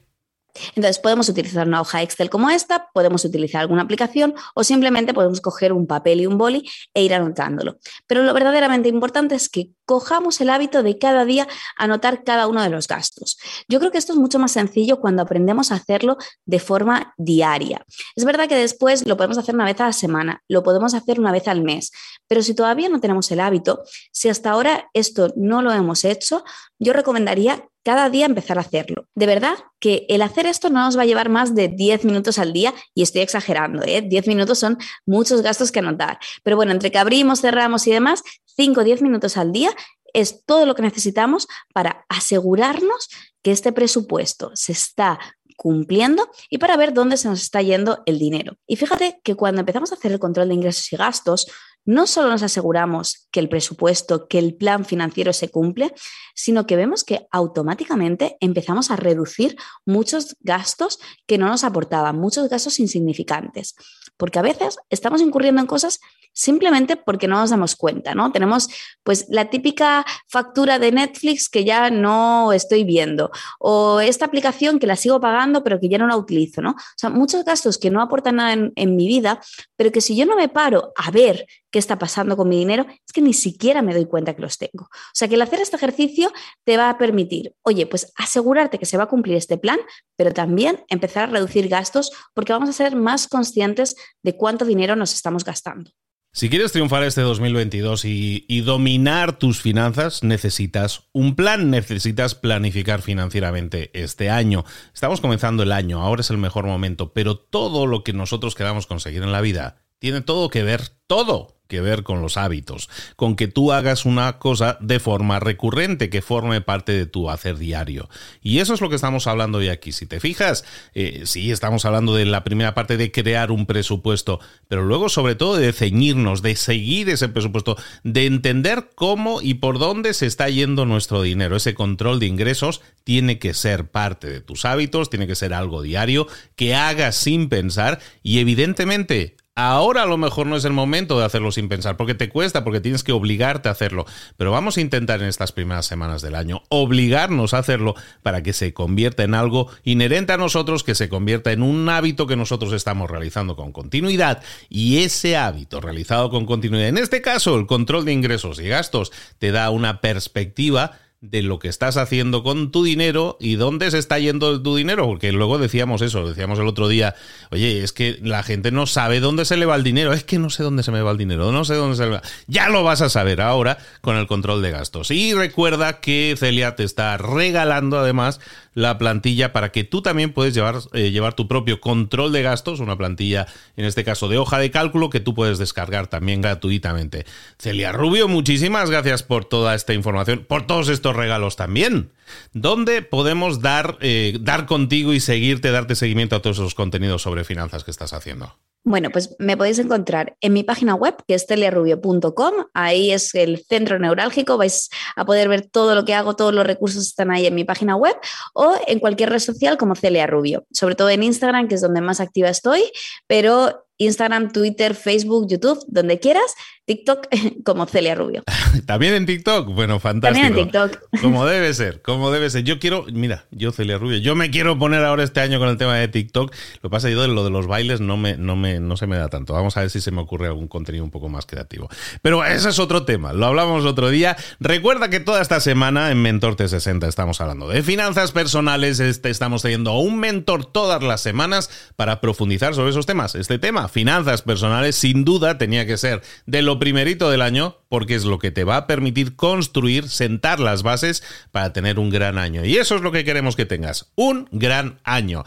Entonces 0.75 0.99
podemos 0.99 1.29
utilizar 1.29 1.67
una 1.67 1.81
hoja 1.81 2.01
Excel 2.01 2.29
como 2.29 2.49
esta, 2.49 2.89
podemos 2.93 3.25
utilizar 3.25 3.61
alguna 3.61 3.83
aplicación 3.83 4.33
o 4.55 4.63
simplemente 4.63 5.13
podemos 5.13 5.41
coger 5.41 5.73
un 5.73 5.87
papel 5.87 6.21
y 6.21 6.27
un 6.27 6.37
boli 6.37 6.69
e 6.93 7.03
ir 7.03 7.13
anotándolo. 7.13 7.77
Pero 8.07 8.23
lo 8.23 8.33
verdaderamente 8.33 8.89
importante 8.89 9.35
es 9.35 9.49
que 9.49 9.71
cojamos 9.85 10.39
el 10.39 10.49
hábito 10.49 10.83
de 10.83 10.97
cada 10.97 11.25
día 11.25 11.47
anotar 11.77 12.23
cada 12.23 12.47
uno 12.47 12.63
de 12.63 12.69
los 12.69 12.87
gastos. 12.87 13.37
Yo 13.67 13.79
creo 13.79 13.91
que 13.91 13.97
esto 13.97 14.13
es 14.13 14.19
mucho 14.19 14.39
más 14.39 14.53
sencillo 14.53 15.01
cuando 15.01 15.21
aprendemos 15.21 15.71
a 15.71 15.75
hacerlo 15.75 16.17
de 16.45 16.59
forma 16.59 17.13
diaria. 17.17 17.85
Es 18.15 18.23
verdad 18.23 18.47
que 18.47 18.55
después 18.55 19.05
lo 19.05 19.17
podemos 19.17 19.37
hacer 19.37 19.53
una 19.53 19.65
vez 19.65 19.79
a 19.81 19.87
la 19.87 19.93
semana, 19.93 20.43
lo 20.47 20.63
podemos 20.63 20.93
hacer 20.93 21.19
una 21.19 21.31
vez 21.31 21.47
al 21.47 21.61
mes, 21.61 21.91
pero 22.27 22.41
si 22.41 22.53
todavía 22.53 22.87
no 22.87 23.01
tenemos 23.01 23.29
el 23.31 23.41
hábito, 23.41 23.83
si 24.11 24.29
hasta 24.29 24.51
ahora 24.51 24.89
esto 24.93 25.33
no 25.35 25.61
lo 25.61 25.73
hemos 25.73 26.05
hecho, 26.05 26.43
yo 26.79 26.93
recomendaría 26.93 27.67
cada 27.83 28.09
día 28.09 28.25
empezar 28.25 28.57
a 28.57 28.61
hacerlo. 28.61 29.07
De 29.15 29.25
verdad 29.25 29.55
que 29.79 30.05
el 30.09 30.21
hacer 30.21 30.45
esto 30.45 30.69
no 30.69 30.83
nos 30.83 30.97
va 30.97 31.03
a 31.03 31.05
llevar 31.05 31.29
más 31.29 31.55
de 31.55 31.67
10 31.67 32.05
minutos 32.05 32.37
al 32.39 32.53
día 32.53 32.73
y 32.93 33.01
estoy 33.01 33.21
exagerando, 33.21 33.83
¿eh? 33.83 34.01
10 34.01 34.27
minutos 34.27 34.59
son 34.59 34.77
muchos 35.05 35.41
gastos 35.41 35.71
que 35.71 35.79
anotar. 35.79 36.19
Pero 36.43 36.55
bueno, 36.55 36.71
entre 36.71 36.91
que 36.91 36.99
abrimos, 36.99 37.41
cerramos 37.41 37.87
y 37.87 37.91
demás, 37.91 38.23
5 38.55 38.81
o 38.81 38.83
10 38.83 39.01
minutos 39.01 39.37
al 39.37 39.51
día 39.51 39.71
es 40.13 40.45
todo 40.45 40.65
lo 40.65 40.75
que 40.75 40.81
necesitamos 40.81 41.47
para 41.73 42.05
asegurarnos 42.09 43.09
que 43.41 43.51
este 43.51 43.71
presupuesto 43.71 44.51
se 44.55 44.73
está 44.73 45.19
cumpliendo 45.55 46.27
y 46.49 46.57
para 46.57 46.75
ver 46.75 46.91
dónde 46.91 47.17
se 47.17 47.27
nos 47.27 47.41
está 47.41 47.61
yendo 47.61 48.01
el 48.05 48.17
dinero. 48.17 48.57
Y 48.65 48.77
fíjate 48.77 49.19
que 49.23 49.35
cuando 49.35 49.59
empezamos 49.59 49.91
a 49.91 49.95
hacer 49.95 50.11
el 50.11 50.19
control 50.19 50.49
de 50.49 50.55
ingresos 50.55 50.91
y 50.91 50.95
gastos, 50.95 51.47
no 51.85 52.07
solo 52.07 52.29
nos 52.29 52.43
aseguramos 52.43 53.27
que 53.31 53.39
el 53.39 53.49
presupuesto, 53.49 54.27
que 54.27 54.39
el 54.39 54.55
plan 54.55 54.85
financiero 54.85 55.33
se 55.33 55.49
cumple, 55.49 55.93
sino 56.35 56.65
que 56.65 56.75
vemos 56.75 57.03
que 57.03 57.27
automáticamente 57.31 58.37
empezamos 58.39 58.91
a 58.91 58.95
reducir 58.95 59.57
muchos 59.85 60.35
gastos 60.41 60.99
que 61.25 61.37
no 61.37 61.47
nos 61.47 61.63
aportaban, 61.63 62.19
muchos 62.19 62.49
gastos 62.49 62.79
insignificantes. 62.79 63.75
Porque 64.17 64.39
a 64.39 64.43
veces 64.43 64.77
estamos 64.89 65.21
incurriendo 65.21 65.61
en 65.61 65.67
cosas 65.67 65.99
simplemente 66.33 66.97
porque 66.97 67.27
no 67.27 67.37
nos 67.37 67.49
damos 67.49 67.75
cuenta, 67.75 68.15
¿no? 68.15 68.31
Tenemos 68.31 68.69
pues 69.03 69.25
la 69.29 69.49
típica 69.49 70.05
factura 70.27 70.79
de 70.79 70.91
Netflix 70.91 71.49
que 71.49 71.63
ya 71.63 71.89
no 71.89 72.53
estoy 72.53 72.83
viendo 72.83 73.31
o 73.59 73.99
esta 73.99 74.25
aplicación 74.25 74.79
que 74.79 74.87
la 74.87 74.95
sigo 74.95 75.19
pagando 75.19 75.63
pero 75.63 75.79
que 75.79 75.89
ya 75.89 75.97
no 75.97 76.07
la 76.07 76.17
utilizo, 76.17 76.61
¿no? 76.61 76.71
O 76.71 76.97
sea, 76.97 77.09
muchos 77.09 77.43
gastos 77.45 77.77
que 77.77 77.89
no 77.89 78.01
aportan 78.01 78.37
nada 78.37 78.53
en, 78.53 78.71
en 78.75 78.95
mi 78.95 79.07
vida, 79.07 79.41
pero 79.75 79.91
que 79.91 80.01
si 80.01 80.15
yo 80.15 80.25
no 80.25 80.35
me 80.35 80.49
paro 80.49 80.93
a 80.95 81.11
ver 81.11 81.45
qué 81.71 81.79
está 81.79 81.97
pasando 81.97 82.35
con 82.37 82.49
mi 82.49 82.57
dinero, 82.57 82.85
es 82.89 83.13
que 83.13 83.21
ni 83.21 83.33
siquiera 83.33 83.81
me 83.81 83.93
doy 83.93 84.05
cuenta 84.05 84.35
que 84.35 84.41
los 84.41 84.57
tengo. 84.57 84.83
O 84.83 85.13
sea 85.13 85.27
que 85.27 85.35
el 85.35 85.41
hacer 85.41 85.61
este 85.61 85.77
ejercicio 85.77 86.31
te 86.63 86.77
va 86.77 86.89
a 86.89 86.97
permitir, 86.97 87.55
oye, 87.63 87.87
pues 87.87 88.11
asegurarte 88.17 88.77
que 88.77 88.85
se 88.85 88.97
va 88.97 89.03
a 89.03 89.07
cumplir 89.07 89.37
este 89.37 89.57
plan, 89.57 89.79
pero 90.15 90.33
también 90.33 90.83
empezar 90.89 91.23
a 91.23 91.31
reducir 91.31 91.67
gastos 91.69 92.11
porque 92.33 92.53
vamos 92.53 92.69
a 92.69 92.73
ser 92.73 92.95
más 92.95 93.27
conscientes 93.27 93.95
de 94.21 94.35
cuánto 94.35 94.65
dinero 94.65 94.95
nos 94.95 95.13
estamos 95.13 95.43
gastando. 95.43 95.91
Si 96.33 96.49
quieres 96.49 96.71
triunfar 96.71 97.03
este 97.03 97.19
2022 97.19 98.05
y, 98.05 98.45
y, 98.47 98.61
dominar 98.61 99.37
tus 99.37 99.61
finanzas, 99.61 100.23
necesitas 100.23 101.09
un 101.11 101.35
plan, 101.35 101.69
necesitas 101.69 102.35
planificar 102.35 103.01
financieramente 103.01 103.91
este 103.93 104.29
año. 104.29 104.63
Estamos 104.93 105.19
comenzando 105.19 105.63
el 105.63 105.73
año, 105.73 106.01
ahora 106.01 106.21
es 106.21 106.29
el 106.29 106.37
mejor 106.37 106.65
momento, 106.65 107.11
pero 107.11 107.35
todo 107.35 107.85
lo 107.85 108.05
que 108.05 108.13
nosotros 108.13 108.55
queramos 108.55 108.87
conseguir 108.87 109.23
en 109.23 109.33
la 109.33 109.41
vida 109.41 109.81
tiene 110.01 110.21
todo 110.21 110.49
que 110.49 110.63
ver, 110.63 110.81
todo 111.05 111.61
que 111.67 111.79
ver 111.79 112.01
con 112.01 112.23
los 112.23 112.35
hábitos, 112.35 112.89
con 113.15 113.35
que 113.35 113.47
tú 113.47 113.71
hagas 113.71 114.05
una 114.05 114.39
cosa 114.39 114.79
de 114.81 114.99
forma 114.99 115.39
recurrente, 115.39 116.09
que 116.09 116.23
forme 116.23 116.59
parte 116.59 116.91
de 116.91 117.05
tu 117.05 117.29
hacer 117.29 117.59
diario. 117.59 118.09
Y 118.41 118.59
eso 118.59 118.73
es 118.73 118.81
lo 118.81 118.89
que 118.89 118.95
estamos 118.95 119.27
hablando 119.27 119.59
hoy 119.59 119.69
aquí. 119.69 119.91
Si 119.91 120.07
te 120.07 120.19
fijas, 120.19 120.65
eh, 120.95 121.21
sí, 121.25 121.51
estamos 121.51 121.85
hablando 121.85 122.15
de 122.15 122.25
la 122.25 122.43
primera 122.43 122.73
parte 122.73 122.97
de 122.97 123.11
crear 123.11 123.51
un 123.51 123.67
presupuesto, 123.67 124.39
pero 124.67 124.83
luego 124.83 125.07
sobre 125.07 125.35
todo 125.35 125.55
de 125.55 125.71
ceñirnos, 125.71 126.41
de 126.41 126.55
seguir 126.55 127.07
ese 127.07 127.29
presupuesto, 127.29 127.77
de 128.03 128.25
entender 128.25 128.89
cómo 128.95 129.39
y 129.39 129.53
por 129.53 129.77
dónde 129.77 130.15
se 130.15 130.25
está 130.25 130.49
yendo 130.49 130.87
nuestro 130.87 131.21
dinero. 131.21 131.55
Ese 131.55 131.75
control 131.75 132.19
de 132.19 132.25
ingresos 132.25 132.81
tiene 133.03 133.37
que 133.37 133.53
ser 133.53 133.91
parte 133.91 134.27
de 134.27 134.41
tus 134.41 134.65
hábitos, 134.65 135.11
tiene 135.11 135.27
que 135.27 135.35
ser 135.35 135.53
algo 135.53 135.83
diario, 135.83 136.27
que 136.55 136.73
hagas 136.73 137.15
sin 137.15 137.49
pensar 137.49 137.99
y 138.23 138.39
evidentemente 138.39 139.37
Ahora 139.55 140.03
a 140.03 140.05
lo 140.05 140.17
mejor 140.17 140.47
no 140.47 140.55
es 140.55 140.63
el 140.63 140.71
momento 140.71 141.19
de 141.19 141.25
hacerlo 141.25 141.51
sin 141.51 141.67
pensar, 141.67 141.97
porque 141.97 142.13
te 142.13 142.29
cuesta, 142.29 142.63
porque 142.63 142.79
tienes 142.79 143.03
que 143.03 143.11
obligarte 143.11 143.67
a 143.67 143.73
hacerlo. 143.73 144.05
Pero 144.37 144.49
vamos 144.51 144.77
a 144.77 144.81
intentar 144.81 145.21
en 145.21 145.27
estas 145.27 145.51
primeras 145.51 145.85
semanas 145.85 146.21
del 146.21 146.35
año 146.35 146.63
obligarnos 146.69 147.53
a 147.53 147.57
hacerlo 147.57 147.95
para 148.23 148.43
que 148.43 148.53
se 148.53 148.73
convierta 148.73 149.23
en 149.23 149.33
algo 149.33 149.67
inherente 149.83 150.31
a 150.31 150.37
nosotros, 150.37 150.85
que 150.85 150.95
se 150.95 151.09
convierta 151.09 151.51
en 151.51 151.63
un 151.63 151.89
hábito 151.89 152.27
que 152.27 152.37
nosotros 152.37 152.71
estamos 152.71 153.11
realizando 153.11 153.57
con 153.57 153.73
continuidad. 153.73 154.41
Y 154.69 154.99
ese 154.99 155.35
hábito 155.35 155.81
realizado 155.81 156.29
con 156.29 156.45
continuidad, 156.45 156.87
en 156.87 156.97
este 156.97 157.21
caso 157.21 157.57
el 157.57 157.67
control 157.67 158.05
de 158.05 158.13
ingresos 158.13 158.57
y 158.57 158.69
gastos, 158.69 159.11
te 159.37 159.51
da 159.51 159.69
una 159.69 159.99
perspectiva 159.99 160.97
de 161.21 161.43
lo 161.43 161.59
que 161.59 161.67
estás 161.67 161.97
haciendo 161.97 162.41
con 162.41 162.71
tu 162.71 162.83
dinero 162.83 163.37
y 163.39 163.53
dónde 163.53 163.91
se 163.91 163.99
está 163.99 164.17
yendo 164.17 164.59
tu 164.59 164.75
dinero, 164.75 165.05
porque 165.05 165.31
luego 165.31 165.59
decíamos 165.59 166.01
eso, 166.01 166.27
decíamos 166.27 166.57
el 166.57 166.67
otro 166.67 166.87
día, 166.87 167.13
oye, 167.51 167.83
es 167.83 167.93
que 167.93 168.17
la 168.23 168.41
gente 168.41 168.71
no 168.71 168.87
sabe 168.87 169.19
dónde 169.19 169.45
se 169.45 169.55
le 169.55 169.67
va 169.67 169.75
el 169.75 169.83
dinero, 169.83 170.13
es 170.13 170.23
que 170.23 170.39
no 170.39 170.49
sé 170.49 170.63
dónde 170.63 170.81
se 170.81 170.91
me 170.91 171.03
va 171.03 171.11
el 171.11 171.19
dinero, 171.19 171.51
no 171.51 171.63
sé 171.63 171.75
dónde 171.75 171.95
se 171.95 172.05
le 172.05 172.09
va. 172.09 172.21
Ya 172.47 172.69
lo 172.69 172.83
vas 172.83 173.01
a 173.01 173.09
saber 173.09 173.39
ahora 173.39 173.77
con 174.01 174.17
el 174.17 174.25
control 174.25 174.63
de 174.63 174.71
gastos. 174.71 175.11
Y 175.11 175.35
recuerda 175.35 175.99
que 175.99 176.35
Celia 176.39 176.75
te 176.75 176.83
está 176.83 177.15
regalando 177.17 177.99
además 177.99 178.39
la 178.73 178.97
plantilla 178.97 179.53
para 179.53 179.71
que 179.71 179.83
tú 179.83 180.01
también 180.01 180.33
puedes 180.33 180.53
llevar, 180.53 180.79
eh, 180.93 181.11
llevar 181.11 181.33
tu 181.33 181.47
propio 181.47 181.81
control 181.81 182.31
de 182.31 182.41
gastos, 182.41 182.79
una 182.79 182.97
plantilla 182.97 183.47
en 183.75 183.85
este 183.85 184.03
caso 184.03 184.27
de 184.27 184.37
hoja 184.37 184.59
de 184.59 184.71
cálculo 184.71 185.09
que 185.09 185.19
tú 185.19 185.33
puedes 185.33 185.57
descargar 185.57 186.07
también 186.07 186.41
gratuitamente. 186.41 187.25
Celia 187.57 187.91
Rubio, 187.91 188.27
muchísimas 188.27 188.89
gracias 188.89 189.23
por 189.23 189.45
toda 189.45 189.75
esta 189.75 189.93
información, 189.93 190.45
por 190.47 190.65
todos 190.65 190.89
estos 190.89 191.15
regalos 191.15 191.55
también. 191.55 192.11
¿Dónde 192.53 193.01
podemos 193.01 193.61
dar, 193.61 193.97
eh, 194.01 194.37
dar 194.39 194.65
contigo 194.65 195.13
y 195.13 195.19
seguirte, 195.19 195.71
darte 195.71 195.95
seguimiento 195.95 196.35
a 196.35 196.41
todos 196.41 196.57
esos 196.57 196.75
contenidos 196.75 197.21
sobre 197.21 197.43
finanzas 197.43 197.83
que 197.83 197.91
estás 197.91 198.13
haciendo? 198.13 198.55
Bueno, 198.83 199.11
pues 199.11 199.35
me 199.37 199.55
podéis 199.55 199.77
encontrar 199.77 200.35
en 200.41 200.53
mi 200.53 200.63
página 200.63 200.95
web, 200.95 201.15
que 201.27 201.35
es 201.35 201.45
teliarubio.com. 201.45 202.53
Ahí 202.73 203.11
es 203.11 203.35
el 203.35 203.63
centro 203.63 203.99
neurálgico. 203.99 204.57
Vais 204.57 204.89
a 205.15 205.23
poder 205.23 205.49
ver 205.49 205.69
todo 205.69 205.93
lo 205.93 206.03
que 206.03 206.15
hago, 206.15 206.35
todos 206.35 206.53
los 206.53 206.65
recursos 206.65 207.05
están 207.05 207.29
ahí 207.29 207.45
en 207.45 207.53
mi 207.53 207.63
página 207.63 207.95
web 207.95 208.15
o 208.53 208.73
en 208.87 208.99
cualquier 208.99 209.29
red 209.29 209.39
social 209.39 209.77
como 209.77 209.95
Celia 209.95 210.25
Rubio. 210.25 210.65
Sobre 210.71 210.95
todo 210.95 211.09
en 211.11 211.21
Instagram, 211.21 211.67
que 211.67 211.75
es 211.75 211.81
donde 211.81 212.01
más 212.01 212.19
activa 212.19 212.49
estoy, 212.49 212.91
pero 213.27 213.85
Instagram, 213.97 214.51
Twitter, 214.51 214.95
Facebook, 214.95 215.47
YouTube, 215.47 215.83
donde 215.87 216.19
quieras, 216.19 216.55
TikTok 216.85 217.27
como 217.63 217.85
Celia 217.85 218.15
Rubio. 218.15 218.43
También 218.85 219.13
en 219.13 219.25
TikTok, 219.25 219.67
bueno, 219.73 219.99
fantástico. 219.99 220.45
También 220.45 220.67
en 220.67 220.71
TikTok. 220.71 221.21
Como 221.21 221.45
debe 221.45 221.73
ser, 221.73 222.01
como 222.01 222.31
debe 222.31 222.49
ser. 222.49 222.63
Yo 222.63 222.79
quiero, 222.79 223.05
mira, 223.11 223.45
yo 223.51 223.71
Celia 223.71 223.97
Rubio, 223.97 224.17
yo 224.17 224.35
me 224.35 224.49
quiero 224.49 224.77
poner 224.77 225.03
ahora 225.03 225.23
este 225.23 225.39
año 225.39 225.59
con 225.59 225.69
el 225.69 225.77
tema 225.77 225.95
de 225.95 226.07
TikTok. 226.07 226.53
Lo 226.81 226.89
que 226.89 226.89
pasa 226.89 227.09
es 227.09 227.15
que 227.15 227.27
lo 227.27 227.43
de 227.43 227.49
los 227.49 227.67
bailes 227.67 228.01
no 228.01 228.17
me, 228.17 228.37
no 228.37 228.55
me, 228.55 228.79
no 228.79 228.97
se 228.97 229.07
me 229.07 229.17
da 229.17 229.29
tanto. 229.29 229.53
Vamos 229.53 229.77
a 229.77 229.81
ver 229.81 229.89
si 229.89 230.01
se 230.01 230.11
me 230.11 230.21
ocurre 230.21 230.47
algún 230.47 230.67
contenido 230.67 231.03
un 231.03 231.11
poco 231.11 231.29
más 231.29 231.45
creativo. 231.45 231.89
Pero 232.21 232.43
ese 232.43 232.69
es 232.69 232.79
otro 232.79 233.05
tema, 233.05 233.33
lo 233.33 233.45
hablamos 233.45 233.85
otro 233.85 234.09
día. 234.09 234.35
Recuerda 234.59 235.09
que 235.09 235.19
toda 235.19 235.41
esta 235.41 235.59
semana 235.59 236.11
en 236.11 236.21
Mentor 236.21 236.55
T60 236.55 237.07
estamos 237.07 237.41
hablando 237.41 237.67
de 237.67 237.83
finanzas 237.83 238.31
personales. 238.31 238.99
Este, 238.99 239.29
estamos 239.29 239.61
teniendo 239.61 239.97
un 239.97 240.19
mentor 240.19 240.65
todas 240.65 241.03
las 241.03 241.21
semanas 241.21 241.91
para 241.95 242.21
profundizar 242.21 242.73
sobre 242.75 242.91
esos 242.91 243.05
temas. 243.05 243.35
Este 243.35 243.59
tema 243.59 243.87
finanzas 243.87 244.41
personales, 244.41 244.95
sin 244.95 245.23
duda 245.23 245.57
tenía 245.57 245.85
que 245.85 245.97
ser 245.97 246.21
de 246.45 246.61
lo 246.61 246.70
primerito 246.79 247.29
del 247.29 247.41
año, 247.41 247.77
porque 247.89 248.15
es 248.15 248.25
lo 248.25 248.39
que 248.39 248.51
te 248.51 248.63
va 248.63 248.77
a 248.77 248.87
permitir 248.87 249.35
construir, 249.35 250.09
sentar 250.09 250.59
las 250.59 250.83
bases 250.83 251.23
para 251.51 251.73
tener 251.73 251.99
un 251.99 252.09
gran 252.09 252.37
año. 252.37 252.65
Y 252.65 252.77
eso 252.77 252.95
es 252.95 253.01
lo 253.01 253.11
que 253.11 253.23
queremos 253.23 253.55
que 253.55 253.65
tengas, 253.65 254.11
un 254.15 254.47
gran 254.51 254.99
año. 255.03 255.43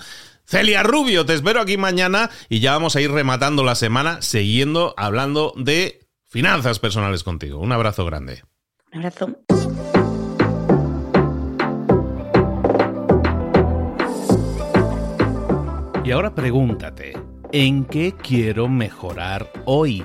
Celia 0.46 0.82
Rubio, 0.82 1.24
te 1.24 1.34
espero 1.34 1.60
aquí 1.60 1.76
mañana 1.76 2.30
y 2.48 2.60
ya 2.60 2.72
vamos 2.72 2.96
a 2.96 3.00
ir 3.00 3.10
rematando 3.10 3.64
la 3.64 3.74
semana 3.74 4.20
siguiendo 4.20 4.94
hablando 4.96 5.54
de 5.56 6.06
finanzas 6.24 6.78
personales 6.78 7.22
contigo. 7.22 7.58
Un 7.58 7.72
abrazo 7.72 8.04
grande. 8.04 8.42
Un 8.92 8.98
abrazo. 9.00 9.36
Y 16.04 16.10
ahora 16.10 16.34
pregúntate, 16.34 17.14
¿en 17.50 17.86
qué 17.86 18.12
quiero 18.12 18.68
mejorar 18.68 19.50
hoy? 19.64 20.04